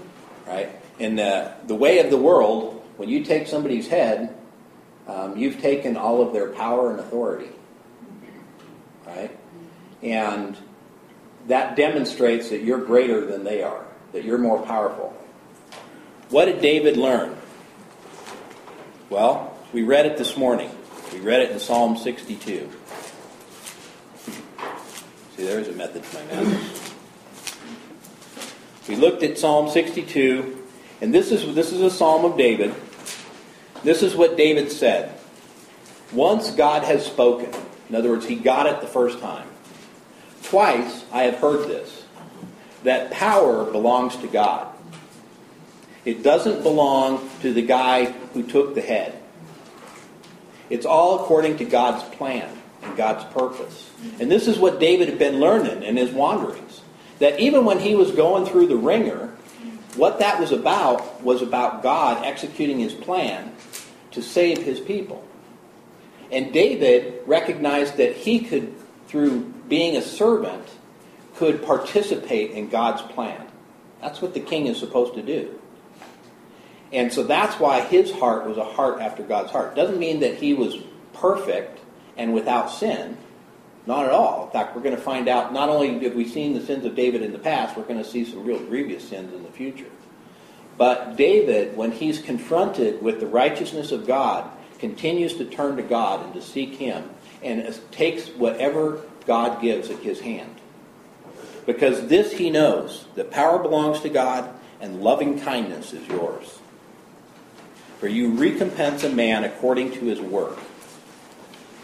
[0.46, 0.70] right?
[0.98, 4.35] In the the way of the world, when you take somebody's head,
[5.07, 7.50] um, you've taken all of their power and authority,
[9.07, 9.37] right?
[10.02, 10.57] And
[11.48, 15.14] that demonstrates that you're greater than they are, that you're more powerful.
[16.31, 17.37] What did David learn?
[19.11, 20.70] Well, we read it this morning.
[21.12, 22.70] We read it in Psalm 62.
[25.37, 26.94] See, there's a method to my madness.
[28.88, 30.66] We looked at Psalm 62,
[31.01, 32.75] and this is, this is a psalm of David.
[33.85, 35.18] This is what David said.
[36.12, 37.51] Once God has spoken,
[37.88, 39.48] in other words, he got it the first time.
[40.42, 42.05] Twice I have heard this
[42.85, 44.66] that power belongs to God.
[46.05, 49.21] It doesn't belong to the guy who took the head.
[50.72, 52.48] It's all according to God's plan
[52.82, 53.90] and God's purpose.
[54.18, 56.80] And this is what David had been learning in his wanderings.
[57.18, 59.35] That even when he was going through the wringer,
[59.96, 63.52] what that was about was about God executing his plan
[64.12, 65.22] to save his people.
[66.30, 68.74] And David recognized that he could,
[69.08, 70.66] through being a servant,
[71.37, 73.46] could participate in God's plan.
[74.00, 75.61] That's what the king is supposed to do.
[76.92, 79.74] And so that's why his heart was a heart after God's heart.
[79.74, 80.76] Doesn't mean that he was
[81.14, 81.81] perfect
[82.16, 83.16] and without sin.
[83.87, 84.46] Not at all.
[84.46, 86.94] In fact, we're going to find out not only have we seen the sins of
[86.94, 89.90] David in the past, we're going to see some real grievous sins in the future.
[90.78, 96.24] But David, when he's confronted with the righteousness of God, continues to turn to God
[96.24, 97.11] and to seek him
[97.42, 100.57] and takes whatever God gives at his hand.
[101.66, 106.59] Because this he knows that power belongs to God and loving kindness is yours.
[108.02, 110.58] For you recompense a man according to his work.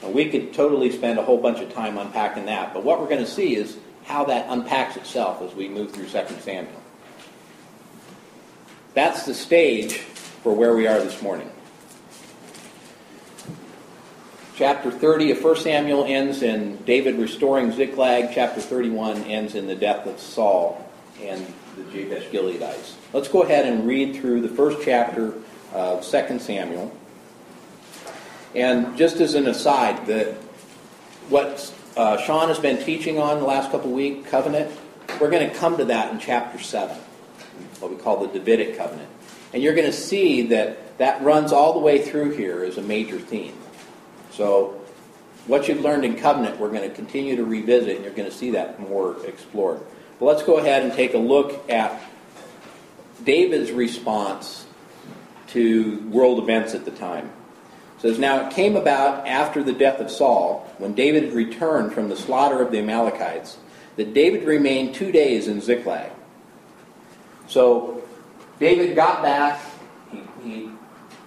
[0.03, 3.07] Now, we could totally spend a whole bunch of time unpacking that, but what we're
[3.07, 6.83] going to see is how that unpacks itself as we move through 2 Samuel.
[8.95, 11.53] That's the stage for where we are this morning.
[14.57, 18.33] Chapter 30 of 1 Samuel ends in David restoring Ziklag.
[18.35, 20.85] Chapter 31 ends in the death of Saul
[21.23, 22.95] and the Jabesh Gileadites.
[23.13, 25.35] Let's go ahead and read through the first chapter
[25.73, 26.95] of 2 Samuel.
[28.55, 30.35] And just as an aside, that
[31.29, 34.71] what uh, Sean has been teaching on the last couple of weeks, covenant,
[35.21, 36.97] we're going to come to that in chapter 7,
[37.81, 39.09] what we call the Davidic covenant.
[39.53, 42.83] And you're going to see that that runs all the way through here as a
[42.83, 43.55] major theme.
[44.31, 44.81] So,
[45.47, 48.37] what you've learned in covenant, we're going to continue to revisit, and you're going to
[48.37, 49.81] see that more explored.
[50.19, 52.03] But let's go ahead and take a look at
[53.25, 54.67] David's response
[55.49, 57.27] to world events at the time.
[57.97, 61.93] It says, Now it came about after the death of Saul, when David had returned
[61.93, 63.59] from the slaughter of the Amalekites,
[63.97, 66.13] that David remained two days in Ziklag.
[67.49, 68.03] So
[68.61, 69.61] David got back,
[70.13, 70.71] he, he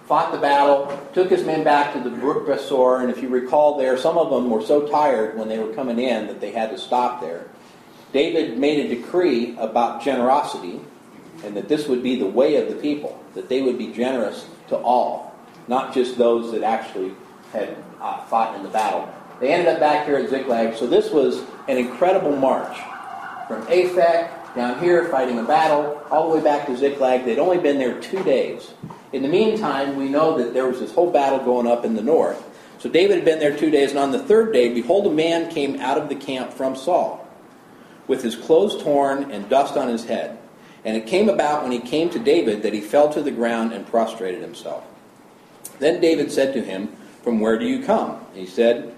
[0.06, 3.76] fought the battle, took his men back to the brook Besor, and if you recall
[3.76, 6.70] there, some of them were so tired when they were coming in that they had
[6.70, 7.46] to stop there.
[8.12, 10.80] David made a decree about generosity,
[11.44, 14.46] and that this would be the way of the people, that they would be generous
[14.68, 15.34] to all,
[15.68, 17.12] not just those that actually
[17.52, 19.08] had uh, fought in the battle.
[19.40, 22.76] They ended up back here at Ziklag, so this was an incredible march
[23.48, 27.24] from Aphek down here fighting a battle all the way back to Ziklag.
[27.24, 28.72] They'd only been there two days.
[29.12, 32.02] In the meantime, we know that there was this whole battle going up in the
[32.02, 32.42] north.
[32.78, 35.50] So David had been there two days, and on the third day, behold, a man
[35.50, 37.26] came out of the camp from Saul,
[38.08, 40.38] with his clothes torn and dust on his head.
[40.84, 43.72] And it came about when he came to David that he fell to the ground
[43.72, 44.84] and prostrated himself.
[45.78, 46.88] Then David said to him,
[47.22, 48.24] From where do you come?
[48.34, 48.94] He said,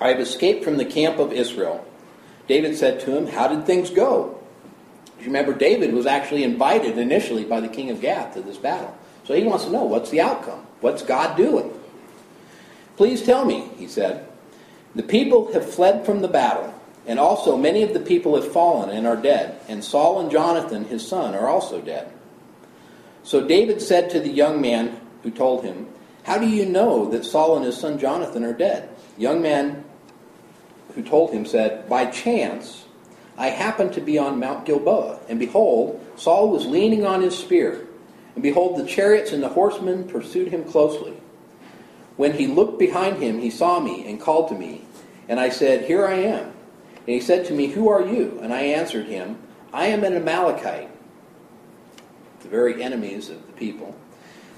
[0.00, 1.84] I have escaped from the camp of Israel.
[2.46, 4.38] David said to him, How did things go?
[5.18, 8.96] You remember, David was actually invited initially by the king of Gath to this battle.
[9.24, 10.64] So he wants to know what's the outcome?
[10.80, 11.72] What's God doing?
[12.96, 14.26] Please tell me, he said.
[14.94, 16.72] The people have fled from the battle,
[17.08, 20.84] and also many of the people have fallen and are dead, and Saul and Jonathan,
[20.84, 22.12] his son, are also dead.
[23.24, 25.88] So David said to the young man who told him,
[26.24, 28.90] How do you know that Saul and his son Jonathan are dead?
[29.16, 29.84] The young man
[30.94, 32.84] who told him said, By chance,
[33.38, 37.86] I happened to be on Mount Gilboa, and behold, Saul was leaning on his spear,
[38.34, 41.14] and behold, the chariots and the horsemen pursued him closely.
[42.18, 44.84] When he looked behind him, he saw me and called to me,
[45.26, 46.52] and I said, Here I am.
[47.08, 48.38] And he said to me, Who are you?
[48.42, 49.38] And I answered him,
[49.72, 50.90] I am an Amalekite,
[52.40, 53.96] the very enemies of the people.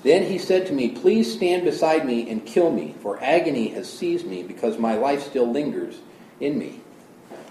[0.02, 3.88] Then he said to me, Please stand beside me and kill me, for agony has
[3.88, 6.00] seized me because my life still lingers
[6.40, 6.80] in me.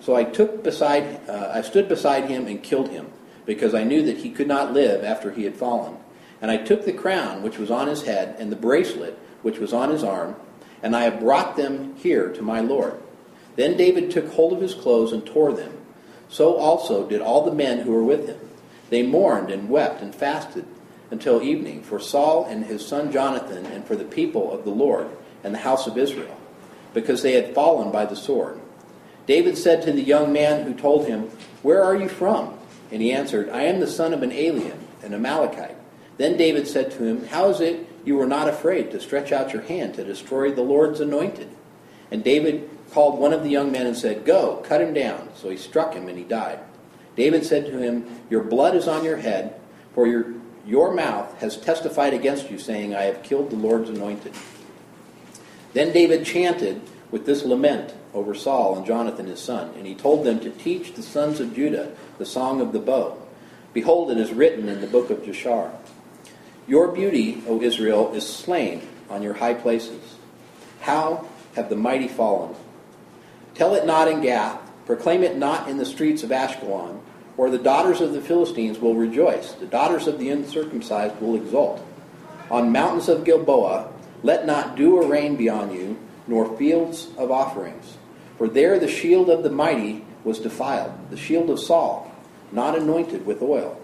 [0.01, 3.09] So I took beside, uh, I stood beside him and killed him,
[3.45, 5.95] because I knew that he could not live after he had fallen.
[6.41, 9.71] And I took the crown which was on his head and the bracelet which was
[9.71, 10.35] on his arm,
[10.83, 12.99] and I have brought them here to my Lord.
[13.55, 15.73] Then David took hold of his clothes and tore them.
[16.29, 18.39] So also did all the men who were with him.
[18.89, 20.65] They mourned and wept and fasted
[21.11, 25.09] until evening for Saul and his son Jonathan and for the people of the Lord
[25.43, 26.37] and the house of Israel,
[26.93, 28.59] because they had fallen by the sword.
[29.25, 31.29] David said to the young man who told him,
[31.61, 32.57] Where are you from?
[32.91, 35.77] And he answered, I am the son of an alien, an Amalekite.
[36.17, 39.53] Then David said to him, How is it you were not afraid to stretch out
[39.53, 41.49] your hand to destroy the Lord's anointed?
[42.11, 45.29] And David called one of the young men and said, Go, cut him down.
[45.35, 46.59] So he struck him and he died.
[47.15, 49.59] David said to him, Your blood is on your head,
[49.93, 50.33] for your,
[50.65, 54.33] your mouth has testified against you, saying, I have killed the Lord's anointed.
[55.73, 56.81] Then David chanted
[57.11, 60.93] with this lament over Saul and Jonathan his son, and he told them to teach
[60.93, 63.17] the sons of Judah the song of the bow.
[63.73, 65.71] Behold, it is written in the book of Jashar.
[66.67, 70.15] Your beauty, O Israel, is slain on your high places.
[70.81, 72.55] How have the mighty fallen?
[73.59, 77.01] Tell it not in Gath, proclaim it not in the streets of Ashkelon,
[77.35, 81.85] or the daughters of the Philistines will rejoice, the daughters of the uncircumcised will exult.
[82.49, 83.91] On mountains of Gilboa,
[84.23, 87.97] let not dew or rain be on you, nor fields of offerings.
[88.37, 92.09] For there the shield of the mighty was defiled, the shield of Saul,
[92.53, 93.77] not anointed with oil.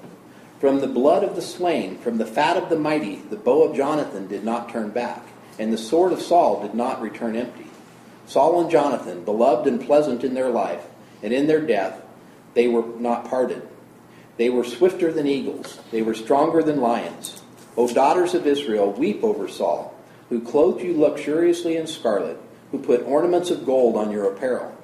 [0.61, 3.76] From the blood of the slain, from the fat of the mighty, the bow of
[3.76, 5.28] Jonathan did not turn back,
[5.59, 7.64] and the sword of Saul did not return empty.
[8.28, 10.84] Saul and Jonathan, beloved and pleasant in their life,
[11.21, 12.01] and in their death,
[12.53, 13.61] they were not parted.
[14.38, 17.41] They were swifter than eagles, they were stronger than lions.
[17.78, 19.93] O daughters of Israel, weep over Saul,
[20.30, 22.38] who clothed you luxuriously in scarlet,
[22.71, 24.76] who put ornaments of gold on your apparel.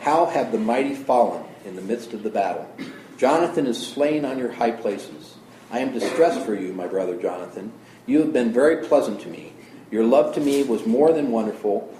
[0.00, 2.68] How have the mighty fallen in the midst of the battle?
[3.16, 5.36] Jonathan is slain on your high places.
[5.70, 7.72] I am distressed for you, my brother Jonathan.
[8.04, 9.52] You have been very pleasant to me.
[9.90, 11.96] Your love to me was more than wonderful,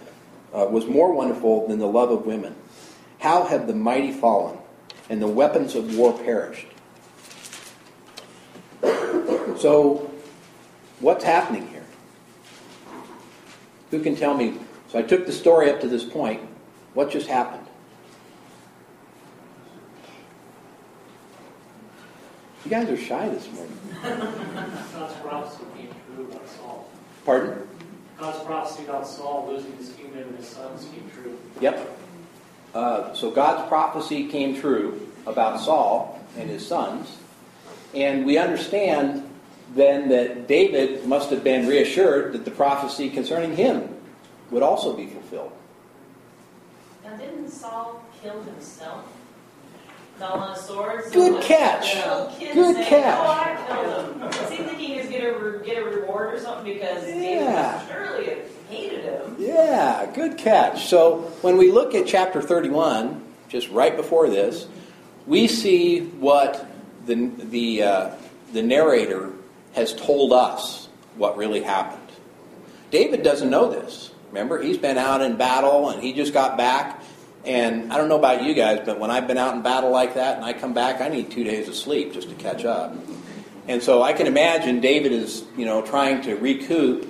[0.55, 2.55] uh, was more wonderful than the love of women.
[3.21, 4.59] How have the mighty fallen,
[5.09, 6.67] and the weapons of war perished?
[9.59, 10.11] So,
[11.01, 11.85] what's happening here?
[13.91, 14.59] Who can tell me?
[14.89, 16.41] So I took the story up to this point.
[16.95, 17.67] What just happened?
[22.65, 23.79] You guys are shy this morning.
[24.03, 26.91] God's prophecy came true about Saul.
[27.25, 27.69] Pardon?
[28.23, 31.37] God's prophecy about Saul losing his kingdom and his sons came true.
[31.61, 31.99] Yep.
[32.73, 37.19] Uh, so God's prophecy came true about Saul and his sons.
[37.95, 39.29] And we understand
[39.75, 43.93] then that David must have been reassured that the prophecy concerning him
[44.53, 45.51] would also be fulfilled.
[47.03, 49.01] Now, didn't Saul kill himself?
[49.01, 49.09] Fell on a sword?
[49.09, 50.12] So
[51.13, 51.95] Good like, catch.
[52.39, 53.19] Good saying, catch.
[53.19, 54.23] Oh, I killed him.
[54.29, 57.79] Is he was going to get a reward or something because David Yeah.
[57.81, 59.37] have hated him?
[59.39, 60.87] Yeah, good catch.
[60.87, 64.69] So when we look at chapter 31, just right before this,
[65.27, 66.67] we see what
[67.05, 68.11] the, the, uh,
[68.53, 69.33] the narrator
[69.75, 72.01] has told us what really happened.
[72.91, 74.13] David doesn't know this.
[74.29, 77.02] Remember, he's been out in battle and he just got back.
[77.45, 80.15] And I don't know about you guys, but when I've been out in battle like
[80.15, 82.95] that and I come back, I need two days of sleep just to catch up.
[83.69, 87.09] And so I can imagine David is, you know, trying to recoup,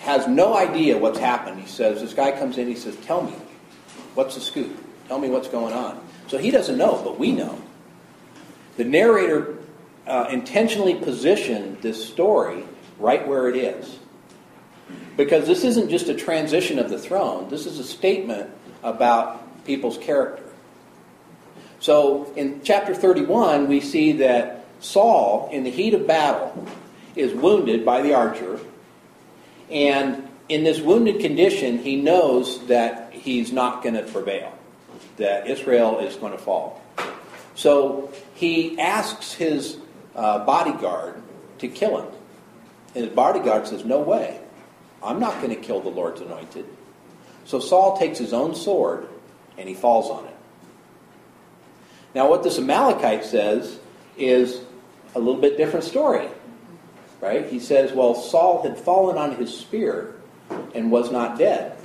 [0.00, 1.60] has no idea what's happened.
[1.60, 3.34] He says, this guy comes in, he says, tell me,
[4.14, 4.76] what's the scoop?
[5.08, 6.00] Tell me what's going on.
[6.26, 7.60] So he doesn't know, but we know.
[8.76, 9.56] The narrator
[10.06, 12.64] uh, intentionally positioned this story
[12.98, 13.98] right where it is.
[15.16, 18.50] Because this isn't just a transition of the throne, this is a statement
[18.82, 20.42] about people's character.
[21.80, 26.66] So in chapter 31, we see that Saul, in the heat of battle,
[27.14, 28.58] is wounded by the archer.
[29.70, 34.52] And in this wounded condition, he knows that he's not going to prevail,
[35.16, 36.82] that Israel is going to fall.
[37.54, 39.78] So he asks his
[40.14, 41.22] uh, bodyguard
[41.58, 42.12] to kill him.
[42.94, 44.40] And his bodyguard says, No way.
[45.02, 46.66] I'm not going to kill the Lord's anointed.
[47.44, 49.08] So Saul takes his own sword
[49.58, 50.36] and he falls on it.
[52.14, 53.78] Now, what this Amalekite says
[54.16, 54.60] is
[55.14, 56.28] a little bit different story.
[57.20, 57.46] Right?
[57.46, 60.14] He says, Well, Saul had fallen on his spear
[60.74, 61.76] and was not dead.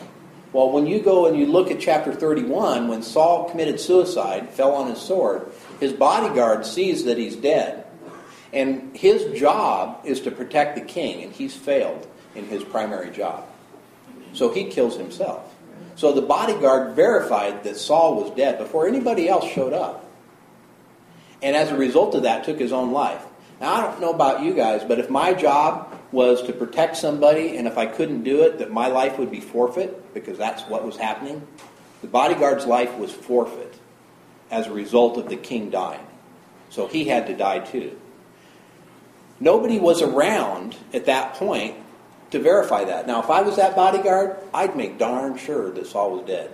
[0.53, 4.73] Well, when you go and you look at chapter 31, when Saul committed suicide, fell
[4.73, 5.49] on his sword,
[5.79, 7.85] his bodyguard sees that he's dead.
[8.51, 12.05] And his job is to protect the king, and he's failed
[12.35, 13.45] in his primary job.
[14.33, 15.55] So he kills himself.
[16.01, 20.03] So the bodyguard verified that Saul was dead before anybody else showed up.
[21.43, 23.23] And as a result of that, took his own life.
[23.59, 27.55] Now, I don't know about you guys, but if my job was to protect somebody,
[27.55, 30.83] and if I couldn't do it, that my life would be forfeit, because that's what
[30.83, 31.47] was happening,
[32.01, 33.75] the bodyguard's life was forfeit
[34.49, 36.07] as a result of the king dying.
[36.71, 37.95] So he had to die too.
[39.39, 41.75] Nobody was around at that point
[42.31, 43.07] to verify that.
[43.07, 46.49] Now, if I was that bodyguard, I'd make darn sure that Saul was dead.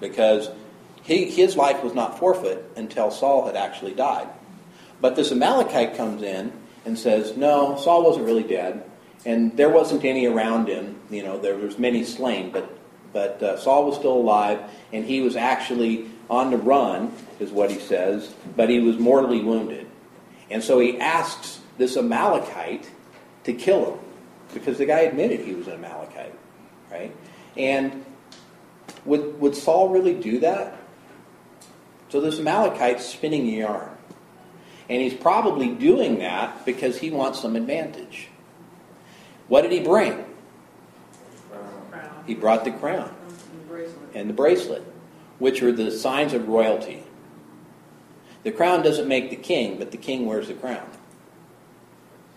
[0.00, 0.50] Because
[1.02, 4.28] he, his life was not forfeit until Saul had actually died.
[5.00, 6.52] But this Amalekite comes in
[6.84, 8.84] and says, no, Saul wasn't really dead.
[9.26, 11.00] And there wasn't any around him.
[11.10, 12.70] You know, there was many slain, but,
[13.12, 14.60] but uh, Saul was still alive,
[14.92, 19.40] and he was actually on the run, is what he says, but he was mortally
[19.40, 19.86] wounded.
[20.50, 22.88] And so he asks this Amalekite
[23.44, 24.07] to kill him
[24.54, 26.34] because the guy admitted he was an Amalekite,
[26.90, 27.14] right?
[27.56, 28.04] And
[29.04, 30.76] would, would Saul really do that?
[32.08, 33.90] So this Amalekite's spinning a yarn.
[34.88, 38.28] And he's probably doing that because he wants some advantage.
[39.48, 40.24] What did he bring?
[41.90, 42.24] Crown.
[42.26, 43.14] He brought the crown
[43.52, 43.98] And bracelet.
[44.14, 44.82] and the bracelet,
[45.38, 47.02] which are the signs of royalty.
[48.44, 50.88] The crown doesn't make the king, but the king wears the crown.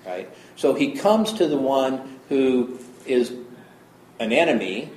[0.06, 0.30] Right?
[0.56, 3.34] So he comes to the one who is
[4.20, 4.90] an enemy,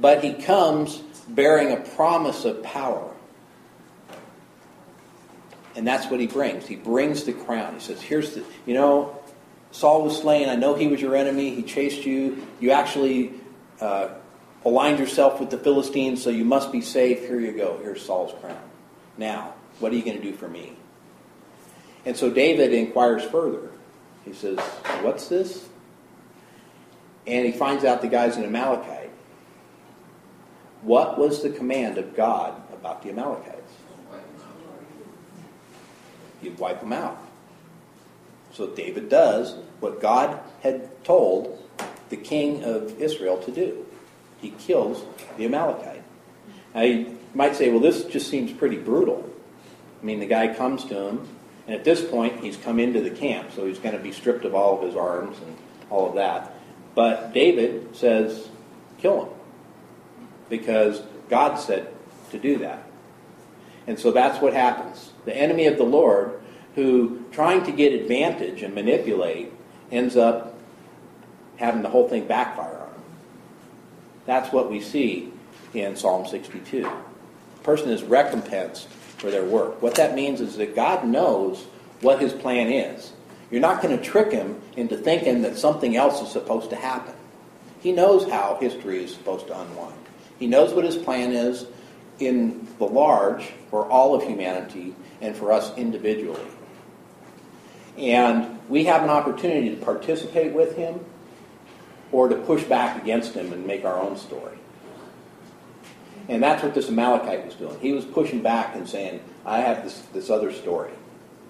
[0.00, 3.10] but he comes bearing a promise of power.
[5.74, 6.66] And that's what he brings.
[6.66, 7.74] He brings the crown.
[7.74, 9.18] He says, Here's the, you know,
[9.70, 10.48] Saul was slain.
[10.48, 11.54] I know he was your enemy.
[11.54, 12.46] He chased you.
[12.60, 13.32] You actually
[13.80, 14.08] uh,
[14.64, 17.20] aligned yourself with the Philistines, so you must be safe.
[17.20, 17.78] Here you go.
[17.82, 18.62] Here's Saul's crown.
[19.16, 20.76] Now, what are you going to do for me?
[22.04, 23.71] And so David inquires further.
[24.24, 24.58] He says,
[25.02, 25.68] What's this?
[27.26, 29.10] And he finds out the guy's an Amalekite.
[30.82, 33.72] What was the command of God about the Amalekites?
[36.42, 37.18] You'd wipe them out.
[38.52, 41.58] So David does what God had told
[42.10, 43.86] the king of Israel to do.
[44.40, 45.04] He kills
[45.36, 46.02] the Amalekite.
[46.74, 49.28] Now you might say, well, this just seems pretty brutal.
[50.02, 51.28] I mean, the guy comes to him,
[51.66, 54.44] and at this point, he's come into the camp, so he's going to be stripped
[54.44, 55.56] of all of his arms and
[55.90, 56.54] all of that.
[56.94, 58.48] But David says,
[58.98, 59.34] kill him.
[60.48, 61.92] Because God said
[62.30, 62.84] to do that.
[63.86, 65.12] And so that's what happens.
[65.24, 66.40] The enemy of the Lord,
[66.74, 69.52] who, trying to get advantage and manipulate,
[69.90, 70.58] ends up
[71.56, 73.02] having the whole thing backfire on him.
[74.26, 75.32] That's what we see
[75.74, 76.82] in Psalm 62.
[76.82, 76.90] The
[77.62, 78.88] person is recompensed
[79.22, 79.80] for their work.
[79.80, 81.64] What that means is that God knows
[82.00, 83.12] what his plan is.
[83.52, 87.14] You're not going to trick him into thinking that something else is supposed to happen.
[87.80, 89.94] He knows how history is supposed to unwind.
[90.40, 91.66] He knows what his plan is
[92.18, 96.40] in the large for all of humanity and for us individually.
[97.96, 100.98] And we have an opportunity to participate with him
[102.10, 104.58] or to push back against him and make our own story.
[106.28, 107.78] And that's what this Amalekite was doing.
[107.80, 110.92] He was pushing back and saying, I have this, this other story.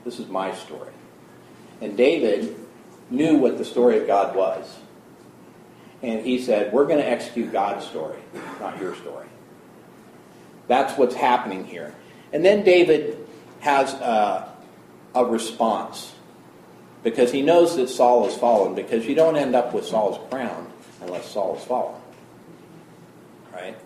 [0.05, 0.93] This is my story.
[1.81, 2.57] And David
[3.11, 4.79] knew what the story of God was.
[6.03, 8.19] And he said, We're going to execute God's story,
[8.61, 9.27] not your story.
[10.69, 11.95] That's what's happening here.
[12.33, 13.19] And then David
[13.61, 14.53] has a,
[15.15, 16.15] a response
[17.03, 20.73] because he knows that Saul has fallen, because you don't end up with Saul's crown
[21.01, 22.01] unless Saul has fallen.
[23.53, 23.77] Right?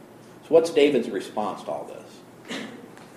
[0.47, 2.59] So, what's David's response to all this?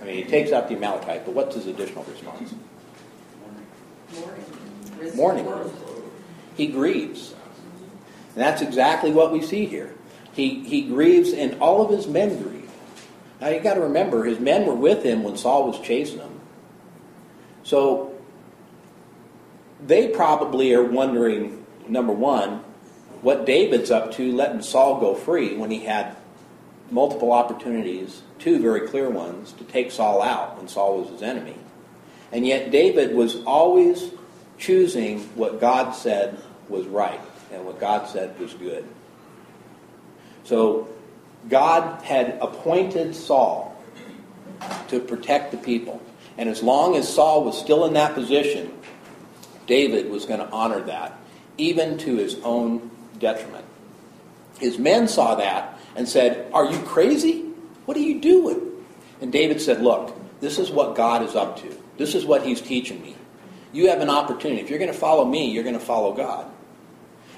[0.01, 2.55] I mean, he takes out the Amalekite, but what's his additional response?
[5.15, 5.45] Mourning.
[5.45, 5.73] Mourning.
[6.57, 7.35] He grieves.
[8.33, 9.93] And that's exactly what we see here.
[10.33, 12.69] He, he grieves, and all of his men grieve.
[13.39, 16.39] Now, you got to remember, his men were with him when Saul was chasing him.
[17.63, 18.17] So,
[19.85, 22.63] they probably are wondering, number one,
[23.21, 26.15] what David's up to letting Saul go free when he had
[26.91, 31.55] multiple opportunities, two very clear ones, to take Saul out when Saul was his enemy.
[32.31, 34.11] And yet David was always
[34.57, 36.37] choosing what God said
[36.67, 37.21] was right
[37.51, 38.85] and what God said was good.
[40.43, 40.87] So
[41.47, 43.75] God had appointed Saul
[44.89, 46.01] to protect the people.
[46.37, 48.73] And as long as Saul was still in that position,
[49.67, 51.17] David was going to honor that,
[51.57, 53.65] even to his own detriment.
[54.59, 57.41] His men saw that and said, Are you crazy?
[57.85, 58.61] What are you doing?
[59.19, 61.77] And David said, Look, this is what God is up to.
[61.97, 63.15] This is what he's teaching me.
[63.73, 64.61] You have an opportunity.
[64.61, 66.49] If you're going to follow me, you're going to follow God.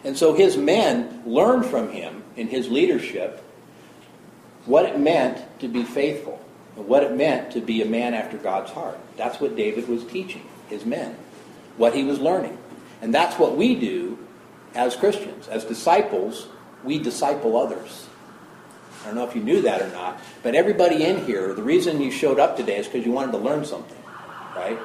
[0.03, 3.43] And so his men learned from him in his leadership
[4.65, 6.39] what it meant to be faithful
[6.77, 8.99] and what it meant to be a man after God's heart.
[9.17, 11.17] That's what David was teaching his men,
[11.77, 12.59] what he was learning.
[13.01, 14.19] And that's what we do
[14.75, 15.47] as Christians.
[15.47, 16.47] As disciples,
[16.83, 18.07] we disciple others.
[19.01, 22.01] I don't know if you knew that or not, but everybody in here, the reason
[22.01, 23.97] you showed up today is because you wanted to learn something,
[24.55, 24.77] right?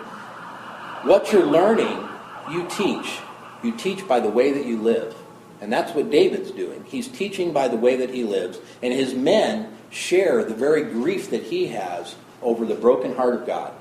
[1.04, 2.08] What you're learning
[2.50, 3.18] you teach.
[3.62, 5.14] You teach by the way that you live.
[5.60, 6.84] And that's what David's doing.
[6.86, 8.58] He's teaching by the way that he lives.
[8.82, 13.46] And his men share the very grief that he has over the broken heart of
[13.46, 13.72] God.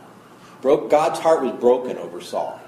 [0.62, 2.60] God's heart was broken over Saul.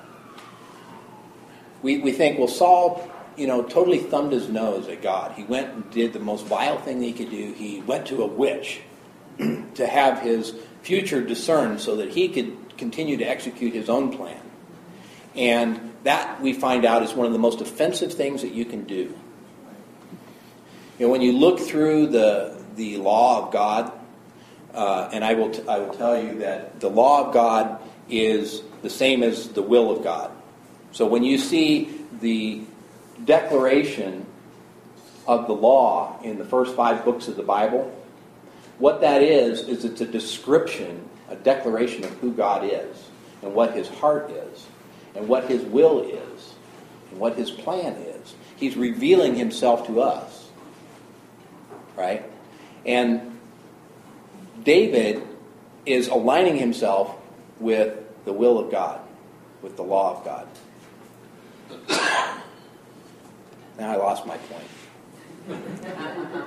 [1.82, 5.34] We, we think, well, Saul, you know, totally thumbed his nose at God.
[5.34, 7.54] He went and did the most vile thing he could do.
[7.54, 8.82] He went to a witch
[9.38, 14.42] to have his future discerned so that he could continue to execute his own plan.
[15.36, 18.86] And that, we find out, is one of the most offensive things that you can
[18.86, 19.16] do.
[20.98, 23.92] You know, when you look through the, the law of God,
[24.74, 27.80] uh, and I will, t- I will tell you that the law of God
[28.10, 30.32] is the same as the will of God.
[30.92, 32.64] So when you see the
[33.26, 34.26] declaration
[35.28, 37.94] of the law in the first five books of the Bible,
[38.80, 43.10] what that is, is it's a description, a declaration of who God is,
[43.42, 44.68] and what his heart is,
[45.16, 46.54] and what his will is,
[47.12, 48.36] and what his plan is.
[48.56, 50.50] He's revealing himself to us.
[51.96, 52.24] Right?
[52.86, 53.38] And
[54.64, 55.24] David
[55.86, 57.16] is aligning himself
[57.60, 59.00] with the will of God,
[59.62, 60.48] with the law of God.
[63.78, 65.60] Now I lost my point.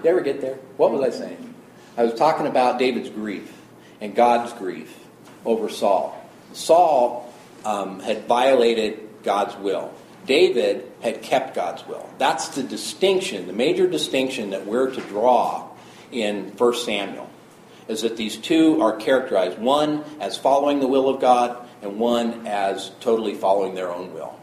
[0.03, 0.57] Did ever get there?
[0.77, 1.55] What was I saying?
[1.97, 3.53] I was talking about David's grief
[4.01, 4.97] and God's grief
[5.45, 6.17] over Saul.
[6.53, 7.33] Saul
[7.65, 9.93] um, had violated God's will.
[10.27, 12.09] David had kept God's will.
[12.19, 15.69] That's the distinction, the major distinction that we're to draw
[16.13, 17.29] in 1 Samuel,
[17.89, 22.47] is that these two are characterized one as following the will of God and one
[22.47, 24.39] as totally following their own will.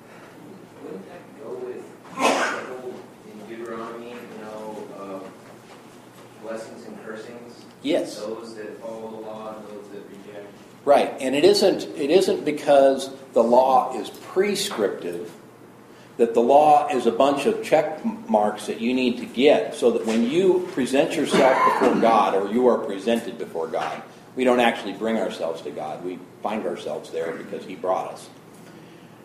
[0.84, 1.86] Wouldn't that go with
[3.28, 7.66] in Deuteronomy, you know, uh, blessings and cursings?
[7.84, 8.20] Yes.
[8.20, 10.48] Those that follow the law and those that reject.
[10.86, 15.32] Right, and it isn't it isn't because the law is prescriptive
[16.18, 19.92] that the law is a bunch of check marks that you need to get so
[19.92, 24.02] that when you present yourself before God or you are presented before God,
[24.36, 26.04] we don't actually bring ourselves to God.
[26.04, 28.30] We find ourselves there because He brought us.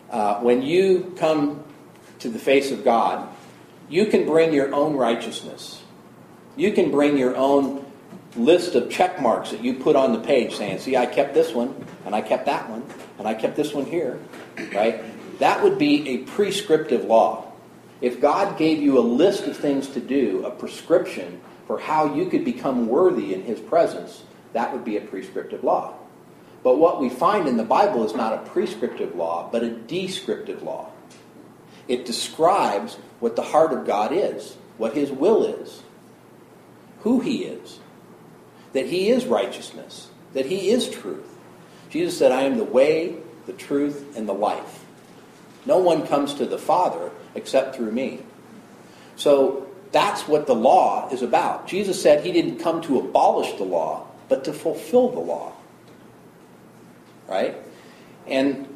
[0.09, 1.63] Uh, when you come
[2.19, 3.27] to the face of God,
[3.89, 5.82] you can bring your own righteousness.
[6.55, 7.85] You can bring your own
[8.35, 11.53] list of check marks that you put on the page saying, see, I kept this
[11.53, 11.73] one,
[12.05, 12.83] and I kept that one,
[13.19, 14.19] and I kept this one here,
[14.73, 15.03] right?
[15.39, 17.51] That would be a prescriptive law.
[18.01, 22.27] If God gave you a list of things to do, a prescription for how you
[22.29, 24.23] could become worthy in His presence,
[24.53, 25.95] that would be a prescriptive law.
[26.63, 30.63] But what we find in the Bible is not a prescriptive law, but a descriptive
[30.63, 30.91] law.
[31.87, 35.82] It describes what the heart of God is, what His will is,
[37.03, 37.79] who He is,
[38.73, 41.29] that He is righteousness, that He is truth.
[41.89, 44.83] Jesus said, I am the way, the truth, and the life.
[45.65, 48.19] No one comes to the Father except through me.
[49.15, 51.67] So that's what the law is about.
[51.67, 55.53] Jesus said he didn't come to abolish the law, but to fulfill the law.
[57.27, 57.55] Right?
[58.27, 58.67] And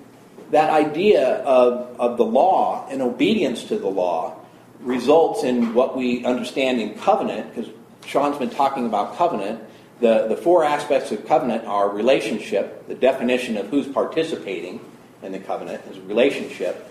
[0.52, 4.36] that idea of, of the law and obedience to the law
[4.80, 7.72] results in what we understand in covenant, because
[8.08, 9.62] Sean's been talking about covenant,
[10.00, 14.80] the, the four aspects of covenant are relationship, the definition of who's participating
[15.22, 16.90] in the covenant is relationship,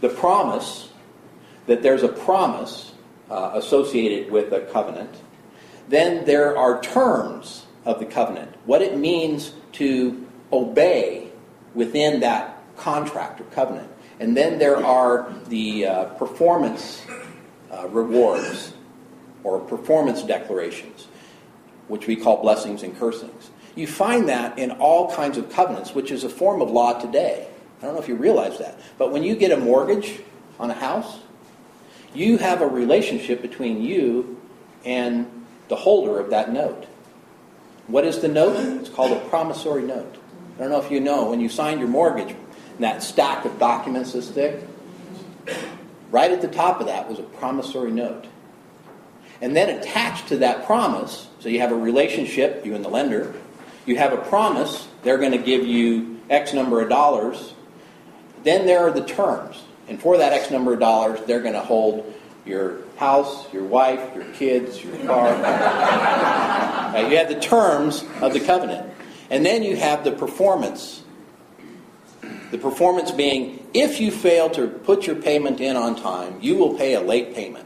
[0.00, 0.88] the promise,
[1.66, 2.92] that there's a promise
[3.30, 5.14] uh, associated with a covenant.
[5.88, 11.28] Then there are terms of the covenant, what it means to obey
[11.74, 13.90] within that contract or covenant.
[14.20, 17.04] And then there are the uh, performance
[17.70, 18.72] uh, rewards
[19.46, 21.06] or performance declarations
[21.88, 23.50] which we call blessings and cursings.
[23.76, 27.46] You find that in all kinds of covenants, which is a form of law today.
[27.78, 28.80] I don't know if you realize that.
[28.98, 30.20] But when you get a mortgage
[30.58, 31.20] on a house,
[32.12, 34.40] you have a relationship between you
[34.84, 35.30] and
[35.68, 36.86] the holder of that note.
[37.86, 38.56] What is the note?
[38.80, 40.16] It's called a promissory note.
[40.56, 42.34] I don't know if you know, when you signed your mortgage,
[42.80, 44.66] that stack of documents this thick,
[46.10, 48.26] right at the top of that was a promissory note.
[49.40, 53.34] And then attached to that promise, so you have a relationship, you and the lender,
[53.84, 57.54] you have a promise, they're going to give you X number of dollars.
[58.42, 59.62] Then there are the terms.
[59.88, 62.12] And for that X number of dollars, they're going to hold
[62.44, 65.30] your house, your wife, your kids, your car.
[65.42, 67.06] right?
[67.10, 68.92] You have the terms of the covenant.
[69.30, 71.02] And then you have the performance.
[72.50, 76.74] The performance being if you fail to put your payment in on time, you will
[76.74, 77.65] pay a late payment.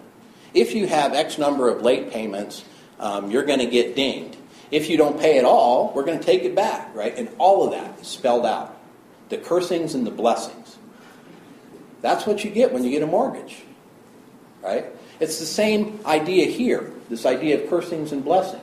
[0.54, 2.64] If you have X number of late payments,
[2.98, 4.36] um, you're going to get dinged.
[4.70, 7.16] If you don't pay at all, we're going to take it back, right?
[7.16, 8.76] And all of that is spelled out
[9.28, 10.76] the cursings and the blessings.
[12.02, 13.62] That's what you get when you get a mortgage.
[14.62, 14.86] Right?
[15.20, 18.62] It's the same idea here, this idea of cursings and blessings.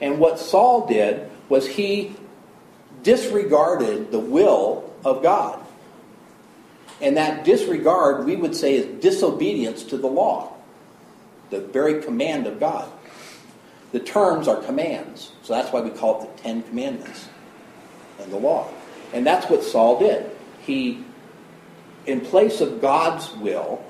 [0.00, 2.14] And what Saul did was he
[3.02, 5.60] disregarded the will of God.
[7.00, 10.52] And that disregard, we would say, is disobedience to the law,
[11.50, 12.90] the very command of God.
[13.92, 15.32] The terms are commands.
[15.42, 17.28] So that's why we call it the Ten Commandments
[18.20, 18.68] and the law.
[19.12, 20.30] And that's what Saul did.
[20.60, 21.04] He,
[22.06, 23.82] in place of God's will,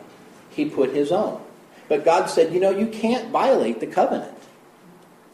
[0.50, 1.42] he put his own.
[1.88, 4.36] But God said, you know, you can't violate the covenant.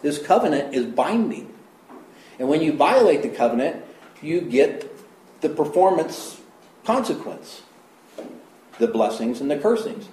[0.01, 1.53] This covenant is binding.
[2.39, 3.85] And when you violate the covenant,
[4.23, 4.91] you get
[5.41, 6.41] the performance
[6.85, 7.63] consequence
[8.79, 10.09] the blessings and the cursings.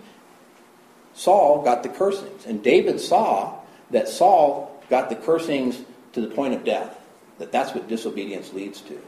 [1.21, 3.59] Saul got the cursings, and David saw
[3.91, 5.79] that Saul got the cursings
[6.13, 6.97] to the point of death,
[7.37, 8.99] that that's what disobedience leads to.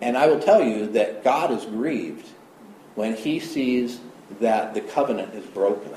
[0.00, 2.26] And I will tell you that God is grieved
[2.94, 4.00] when he sees
[4.40, 5.92] that the covenant is broken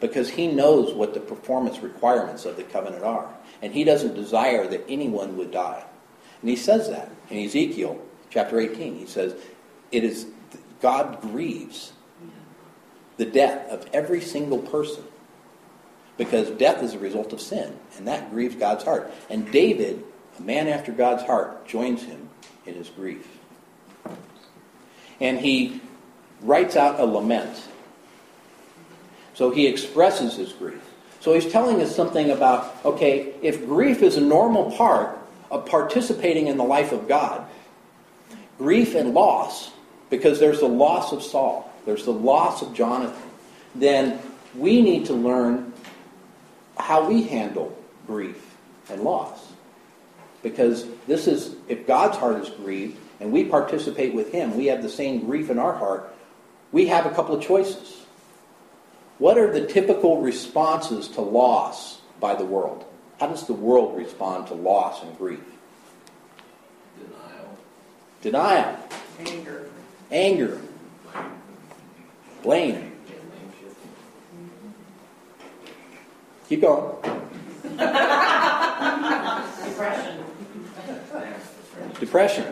[0.00, 3.32] because he knows what the performance requirements of the covenant are.
[3.62, 5.84] And he doesn't desire that anyone would die.
[6.40, 8.96] And he says that in Ezekiel chapter 18.
[8.96, 9.36] He says,
[9.92, 10.26] It is
[10.80, 11.92] God grieves
[13.18, 15.04] the death of every single person
[16.16, 19.10] because death is a result of sin, and that grieves God's heart.
[19.30, 20.02] And David,
[20.38, 22.28] a man after God's heart, joins him
[22.66, 23.26] in his grief.
[25.20, 25.80] And he
[26.42, 27.62] writes out a lament.
[29.34, 30.82] So he expresses his grief.
[31.20, 35.18] So he's telling us something about okay, if grief is a normal part
[35.50, 37.46] of participating in the life of God,
[38.58, 39.70] grief and loss
[40.10, 43.30] because there's the loss of Saul, there's the loss of Jonathan,
[43.74, 44.18] then
[44.54, 45.72] we need to learn
[46.76, 47.74] how we handle
[48.06, 48.54] grief
[48.90, 49.52] and loss.
[50.42, 54.82] Because this is, if God's heart is grieved and we participate with Him, we have
[54.82, 56.14] the same grief in our heart,
[56.72, 58.04] we have a couple of choices.
[59.16, 62.84] What are the typical responses to loss by the world?
[63.18, 65.40] How does the world respond to loss and grief?
[67.00, 67.58] Denial.
[68.20, 68.78] Denial,
[69.20, 69.70] Anger.
[70.10, 70.60] anger,
[72.42, 72.92] blame.
[73.06, 73.90] Get blame shifting.
[76.48, 76.96] Keep going.
[79.64, 80.24] Depression.
[82.00, 82.44] Depression.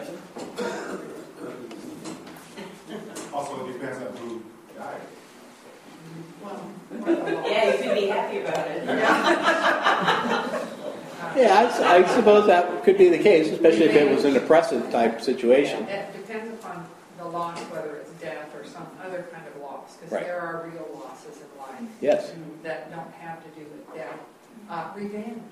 [3.32, 4.42] Also, it depends on who
[4.76, 5.00] died.
[7.46, 10.62] Yeah, you could be happy about it.
[11.36, 14.90] Yeah, I, I suppose that could be the case, especially if it was an oppressive
[14.90, 15.84] type situation.
[15.84, 16.86] It depends upon
[17.18, 20.24] the loss, whether it's death or some other kind of loss, because Right.
[20.24, 22.32] there are real losses in life Yes.
[22.62, 24.18] that don't have to do with death.
[24.70, 25.42] Uh, revenge.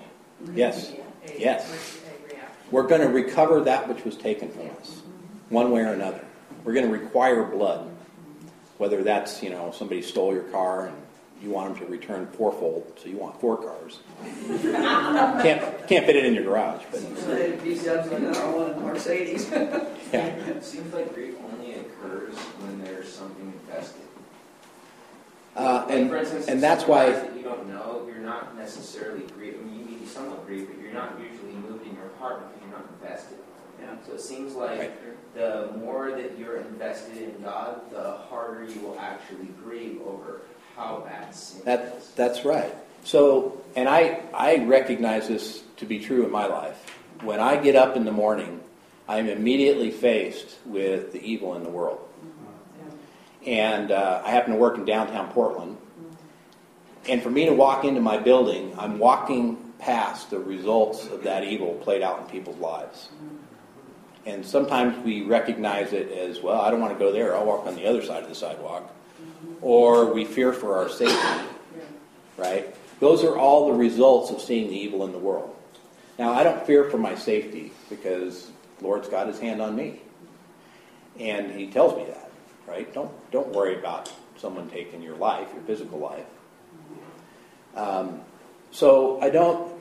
[0.53, 0.91] Yes.
[0.91, 1.69] A- Yes.
[1.69, 2.49] A reaction.
[2.71, 5.01] We're going to recover that which was taken from us,
[5.49, 6.21] one way or another.
[6.63, 7.89] We're going to require blood,
[8.77, 10.95] whether that's you know somebody stole your car and
[11.41, 13.99] you want them to return fourfold, so you want four cars.
[14.63, 17.01] can't can't fit it in your garage, but
[18.81, 19.49] Mercedes.
[19.51, 24.01] yeah, It seems like grief only occurs when there's something invested.
[25.55, 28.57] Uh, Like, and for instance, and that's somebody why that you don't know, you're not
[28.57, 29.57] necessarily grieved.
[29.61, 32.41] I mean, you may be somewhat grieved, but you're not usually moved in your heart
[32.47, 33.37] because you're not invested.
[33.81, 33.95] Yeah.
[34.07, 35.35] So it seems like Right.
[35.35, 40.41] the more that you're invested in God, the harder you will actually grieve over
[40.75, 42.11] how bad sin That, is.
[42.15, 42.73] that's right.
[43.03, 46.77] So, and I, I recognize this to be true in my life.
[47.21, 48.59] When I get up in the morning,
[49.07, 51.99] I'm immediately faced with the evil in the world.
[53.45, 55.77] And uh, I happen to work in downtown Portland.
[57.07, 61.43] And for me to walk into my building, I'm walking past the results of that
[61.43, 63.09] evil played out in people's lives.
[64.25, 67.35] And sometimes we recognize it as, well, I don't want to go there.
[67.35, 68.91] I'll walk on the other side of the sidewalk.
[69.61, 71.45] Or we fear for our safety
[72.37, 72.75] right?
[72.99, 75.55] Those are all the results of seeing the evil in the world.
[76.17, 80.01] Now, I don't fear for my safety because Lord's got his hand on me.
[81.19, 82.24] And he tells me that,
[82.67, 82.91] right?
[82.93, 86.25] Don't, don't worry about someone taking your life, your physical life.
[87.75, 88.21] Um,
[88.71, 89.73] so I don't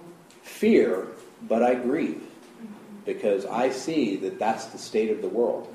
[0.43, 1.09] fear,
[1.43, 2.23] but I grieve
[3.05, 5.75] because I see that that's the state of the world.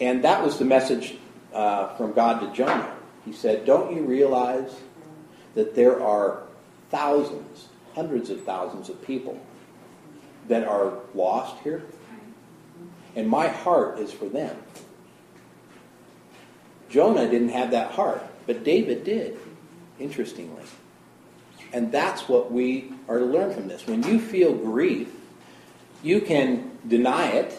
[0.00, 1.16] And that was the message
[1.52, 2.94] uh, from God to Jonah.
[3.24, 4.74] He said, Don't you realize
[5.54, 6.42] that there are
[6.90, 9.40] thousands, hundreds of thousands of people
[10.48, 11.84] that are lost here?
[13.14, 14.56] And my heart is for them.
[16.92, 19.38] Jonah didn't have that heart, but David did,
[19.98, 20.62] interestingly.
[21.72, 23.86] And that's what we are to learn from this.
[23.86, 25.08] When you feel grief,
[26.02, 27.58] you can deny it,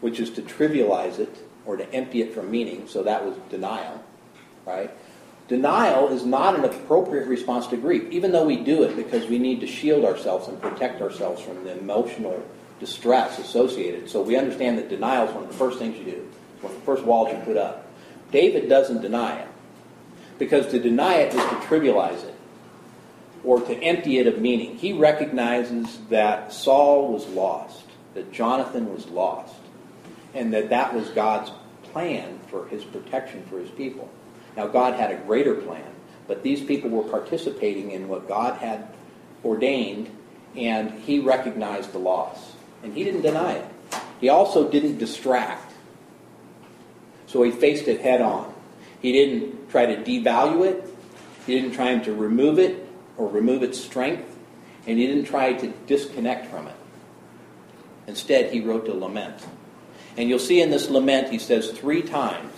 [0.00, 1.34] which is to trivialize it
[1.64, 4.02] or to empty it from meaning, so that was denial,
[4.66, 4.90] right?
[5.46, 9.38] Denial is not an appropriate response to grief, even though we do it because we
[9.38, 12.42] need to shield ourselves and protect ourselves from the emotional
[12.80, 14.10] distress associated.
[14.10, 16.30] So we understand that denial is one of the first things you do,
[16.60, 17.87] one of the first walls you put up.
[18.30, 19.48] David doesn't deny it
[20.38, 22.34] because to deny it is to trivialize it
[23.44, 24.76] or to empty it of meaning.
[24.76, 29.54] He recognizes that Saul was lost, that Jonathan was lost,
[30.34, 31.50] and that that was God's
[31.84, 34.10] plan for his protection for his people.
[34.56, 35.90] Now, God had a greater plan,
[36.26, 38.88] but these people were participating in what God had
[39.44, 40.10] ordained,
[40.56, 42.52] and he recognized the loss.
[42.82, 43.66] And he didn't deny it.
[44.20, 45.67] He also didn't distract.
[47.28, 48.52] So he faced it head on.
[49.00, 50.84] He didn't try to devalue it,
[51.46, 54.36] he didn't try to remove it or remove its strength,
[54.86, 56.74] and he didn't try to disconnect from it.
[58.06, 59.46] Instead, he wrote a lament.
[60.16, 62.52] And you'll see in this lament, he says three times,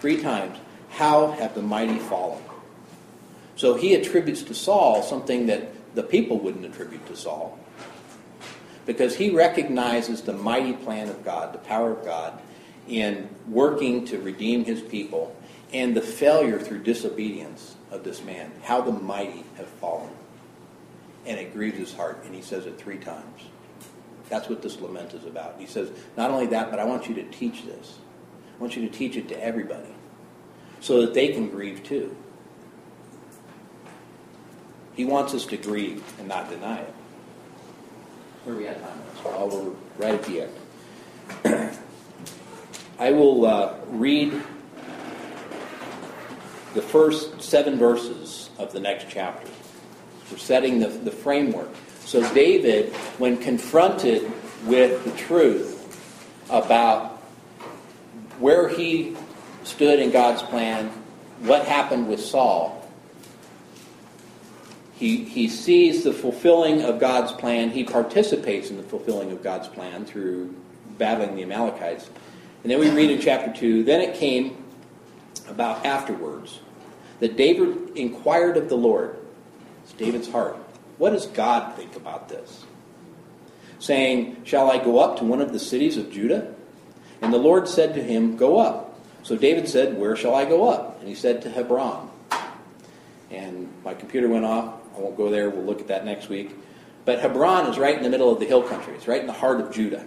[0.00, 0.58] three times,
[0.90, 2.42] how have the mighty fallen?
[3.54, 7.58] So he attributes to Saul something that the people wouldn't attribute to Saul.
[8.84, 12.40] Because he recognizes the mighty plan of God, the power of God,
[12.88, 15.36] in working to redeem his people,
[15.72, 18.52] and the failure through disobedience of this man.
[18.62, 20.10] How the mighty have fallen.
[21.24, 23.42] And it grieves his heart, and he says it three times.
[24.28, 25.56] That's what this lament is about.
[25.58, 27.98] He says, not only that, but I want you to teach this.
[28.56, 29.94] I want you to teach it to everybody
[30.80, 32.16] so that they can grieve too.
[34.94, 36.94] He wants us to grieve and not deny it.
[38.44, 38.98] Where are we at time?
[39.24, 40.48] Well, we're right at the
[41.44, 41.78] end.
[42.98, 44.32] I will uh, read
[46.72, 49.48] the first seven verses of the next chapter.
[50.30, 51.68] We're setting the, the framework.
[52.06, 54.30] So, David, when confronted
[54.64, 55.74] with the truth
[56.48, 57.18] about
[58.38, 59.14] where he
[59.64, 60.88] stood in God's plan,
[61.40, 62.90] what happened with Saul,
[64.94, 67.70] he, he sees the fulfilling of God's plan.
[67.70, 70.54] He participates in the fulfilling of God's plan through
[70.96, 72.08] battling the Amalekites.
[72.62, 74.64] And then we read in chapter 2 Then it came
[75.48, 76.60] about afterwards
[77.20, 79.16] that David inquired of the Lord.
[79.84, 80.56] It's David's heart.
[80.98, 82.64] What does God think about this?
[83.78, 86.54] Saying, Shall I go up to one of the cities of Judah?
[87.22, 88.98] And the Lord said to him, Go up.
[89.22, 91.00] So David said, Where shall I go up?
[91.00, 92.10] And he said, To Hebron.
[93.30, 94.74] And my computer went off.
[94.96, 95.50] I won't go there.
[95.50, 96.54] We'll look at that next week.
[97.04, 98.94] But Hebron is right in the middle of the hill country.
[98.94, 100.06] It's right in the heart of Judah.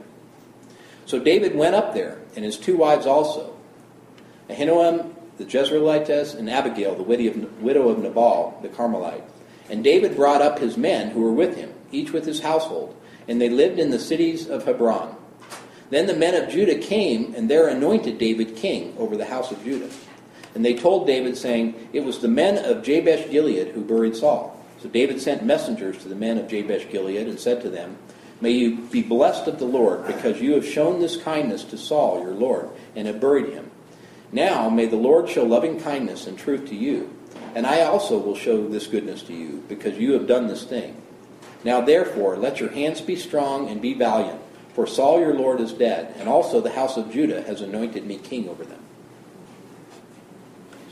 [1.09, 3.57] So David went up there, and his two wives also,
[4.47, 9.23] Ahinoam the Jezreelitess and Abigail the widow of Nabal the Carmelite.
[9.71, 12.95] And David brought up his men who were with him, each with his household,
[13.27, 15.15] and they lived in the cities of Hebron.
[15.89, 19.63] Then the men of Judah came, and there anointed David king over the house of
[19.63, 19.89] Judah.
[20.53, 24.63] And they told David, saying, It was the men of Jabesh Gilead who buried Saul.
[24.79, 27.97] So David sent messengers to the men of Jabesh Gilead and said to them,
[28.41, 32.21] May you be blessed of the Lord, because you have shown this kindness to Saul
[32.21, 33.69] your Lord, and have buried him.
[34.31, 37.13] Now may the Lord show loving kindness and truth to you,
[37.55, 40.95] and I also will show this goodness to you, because you have done this thing.
[41.63, 44.39] Now therefore, let your hands be strong and be valiant,
[44.73, 48.17] for Saul your Lord is dead, and also the house of Judah has anointed me
[48.17, 48.81] king over them.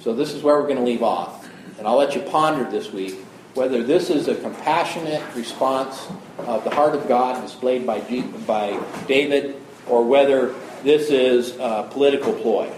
[0.01, 1.47] So this is where we're going to leave off.
[1.77, 3.15] And I'll let you ponder this week
[3.57, 8.79] whether this is a compassionate response of the heart of God displayed by, G- by
[9.07, 10.53] David, or whether
[10.83, 12.71] this is a political ploy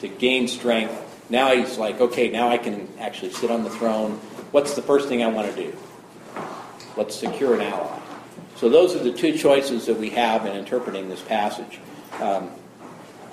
[0.00, 0.98] to gain strength.
[1.28, 4.12] Now he's like, okay, now I can actually sit on the throne.
[4.52, 5.76] What's the first thing I want to do?
[6.96, 8.00] Let's secure an ally.
[8.56, 11.78] So those are the two choices that we have in interpreting this passage.
[12.22, 12.50] Um,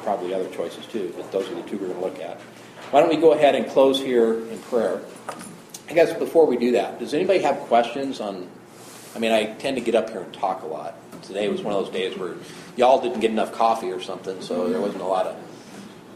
[0.04, 2.42] probably other choices too, but those are the two we're going to look at.
[2.92, 5.02] Why don't we go ahead and close here in prayer?
[5.90, 8.48] I guess before we do that, does anybody have questions on?
[9.16, 10.96] I mean, I tend to get up here and talk a lot.
[11.24, 12.36] Today was one of those days where
[12.78, 15.36] y'all didn't get enough coffee or something, so there wasn't a lot of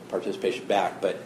[0.09, 1.01] participation back.
[1.01, 1.17] But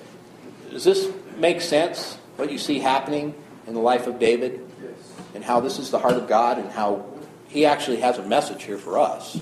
[0.71, 2.17] does this make sense?
[2.37, 3.35] What you see happening
[3.67, 4.91] in the life of David, Yes.
[5.35, 7.05] and how this is the heart of God, and how
[7.49, 9.39] he actually has a message here for us.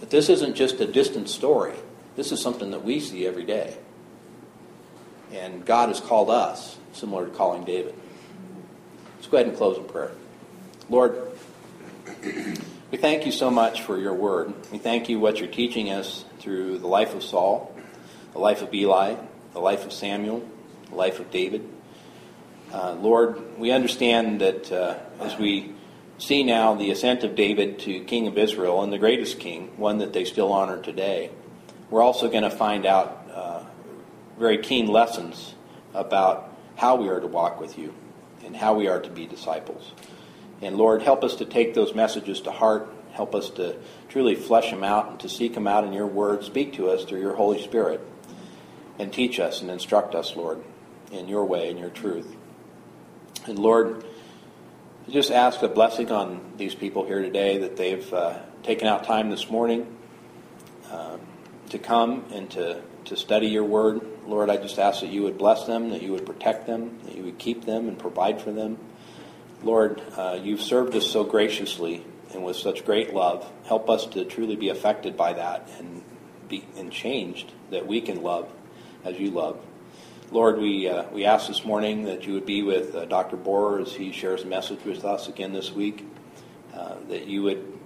[0.00, 1.74] That this isn't just a distant story.
[2.16, 3.76] This is something that we see every day.
[5.34, 7.94] And God has called us, similar to calling David.
[9.16, 10.12] Let's go ahead and close in prayer.
[10.88, 11.32] Lord,
[12.90, 14.54] we thank you so much for your word.
[14.70, 17.74] We thank you what you're teaching us through the life of Saul,
[18.32, 19.16] the life of Eli,
[19.52, 20.48] the life of Samuel,
[20.90, 21.68] the life of David.
[22.72, 25.72] Uh, Lord, we understand that uh, as we
[26.18, 29.98] see now the ascent of David to King of Israel and the greatest king, one
[29.98, 31.30] that they still honor today,
[31.90, 33.23] we're also going to find out
[34.38, 35.54] very keen lessons
[35.92, 37.94] about how we are to walk with you
[38.44, 39.92] and how we are to be disciples.
[40.60, 42.88] And Lord, help us to take those messages to heart.
[43.12, 43.76] Help us to
[44.08, 46.44] truly flesh them out and to seek them out in your word.
[46.44, 48.00] Speak to us through your Holy Spirit
[48.98, 50.62] and teach us and instruct us, Lord,
[51.12, 52.34] in your way and your truth.
[53.46, 54.04] And Lord,
[55.08, 59.30] just ask a blessing on these people here today that they've uh, taken out time
[59.30, 59.86] this morning
[60.90, 61.20] um,
[61.70, 64.00] to come and to, to study your word.
[64.26, 67.16] Lord, I just ask that you would bless them, that you would protect them, that
[67.16, 68.78] you would keep them and provide for them.
[69.62, 73.50] Lord, uh, you've served us so graciously and with such great love.
[73.66, 76.02] Help us to truly be affected by that and
[76.48, 78.50] be and changed that we can love
[79.04, 79.60] as you love.
[80.30, 83.36] Lord, we, uh, we ask this morning that you would be with uh, Dr.
[83.36, 86.04] Borer as he shares a message with us again this week,
[86.74, 87.78] uh, that you would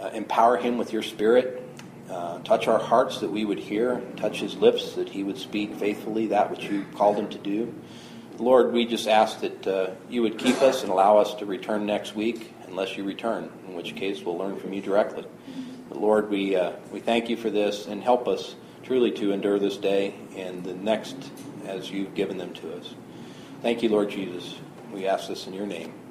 [0.00, 1.63] uh, empower him with your spirit,
[2.10, 5.74] uh, touch our hearts that we would hear, touch his lips that he would speak
[5.76, 7.74] faithfully that which you called him to do.
[8.38, 11.86] Lord, we just ask that uh, you would keep us and allow us to return
[11.86, 15.24] next week, unless you return, in which case we'll learn from you directly.
[15.88, 16.58] But Lord, we,
[16.90, 20.74] we thank you for this and help us truly to endure this day and the
[20.74, 21.16] next
[21.66, 22.94] as you've given them to us.
[23.62, 24.56] Thank you, Lord Jesus.
[24.92, 26.03] We ask this in your name.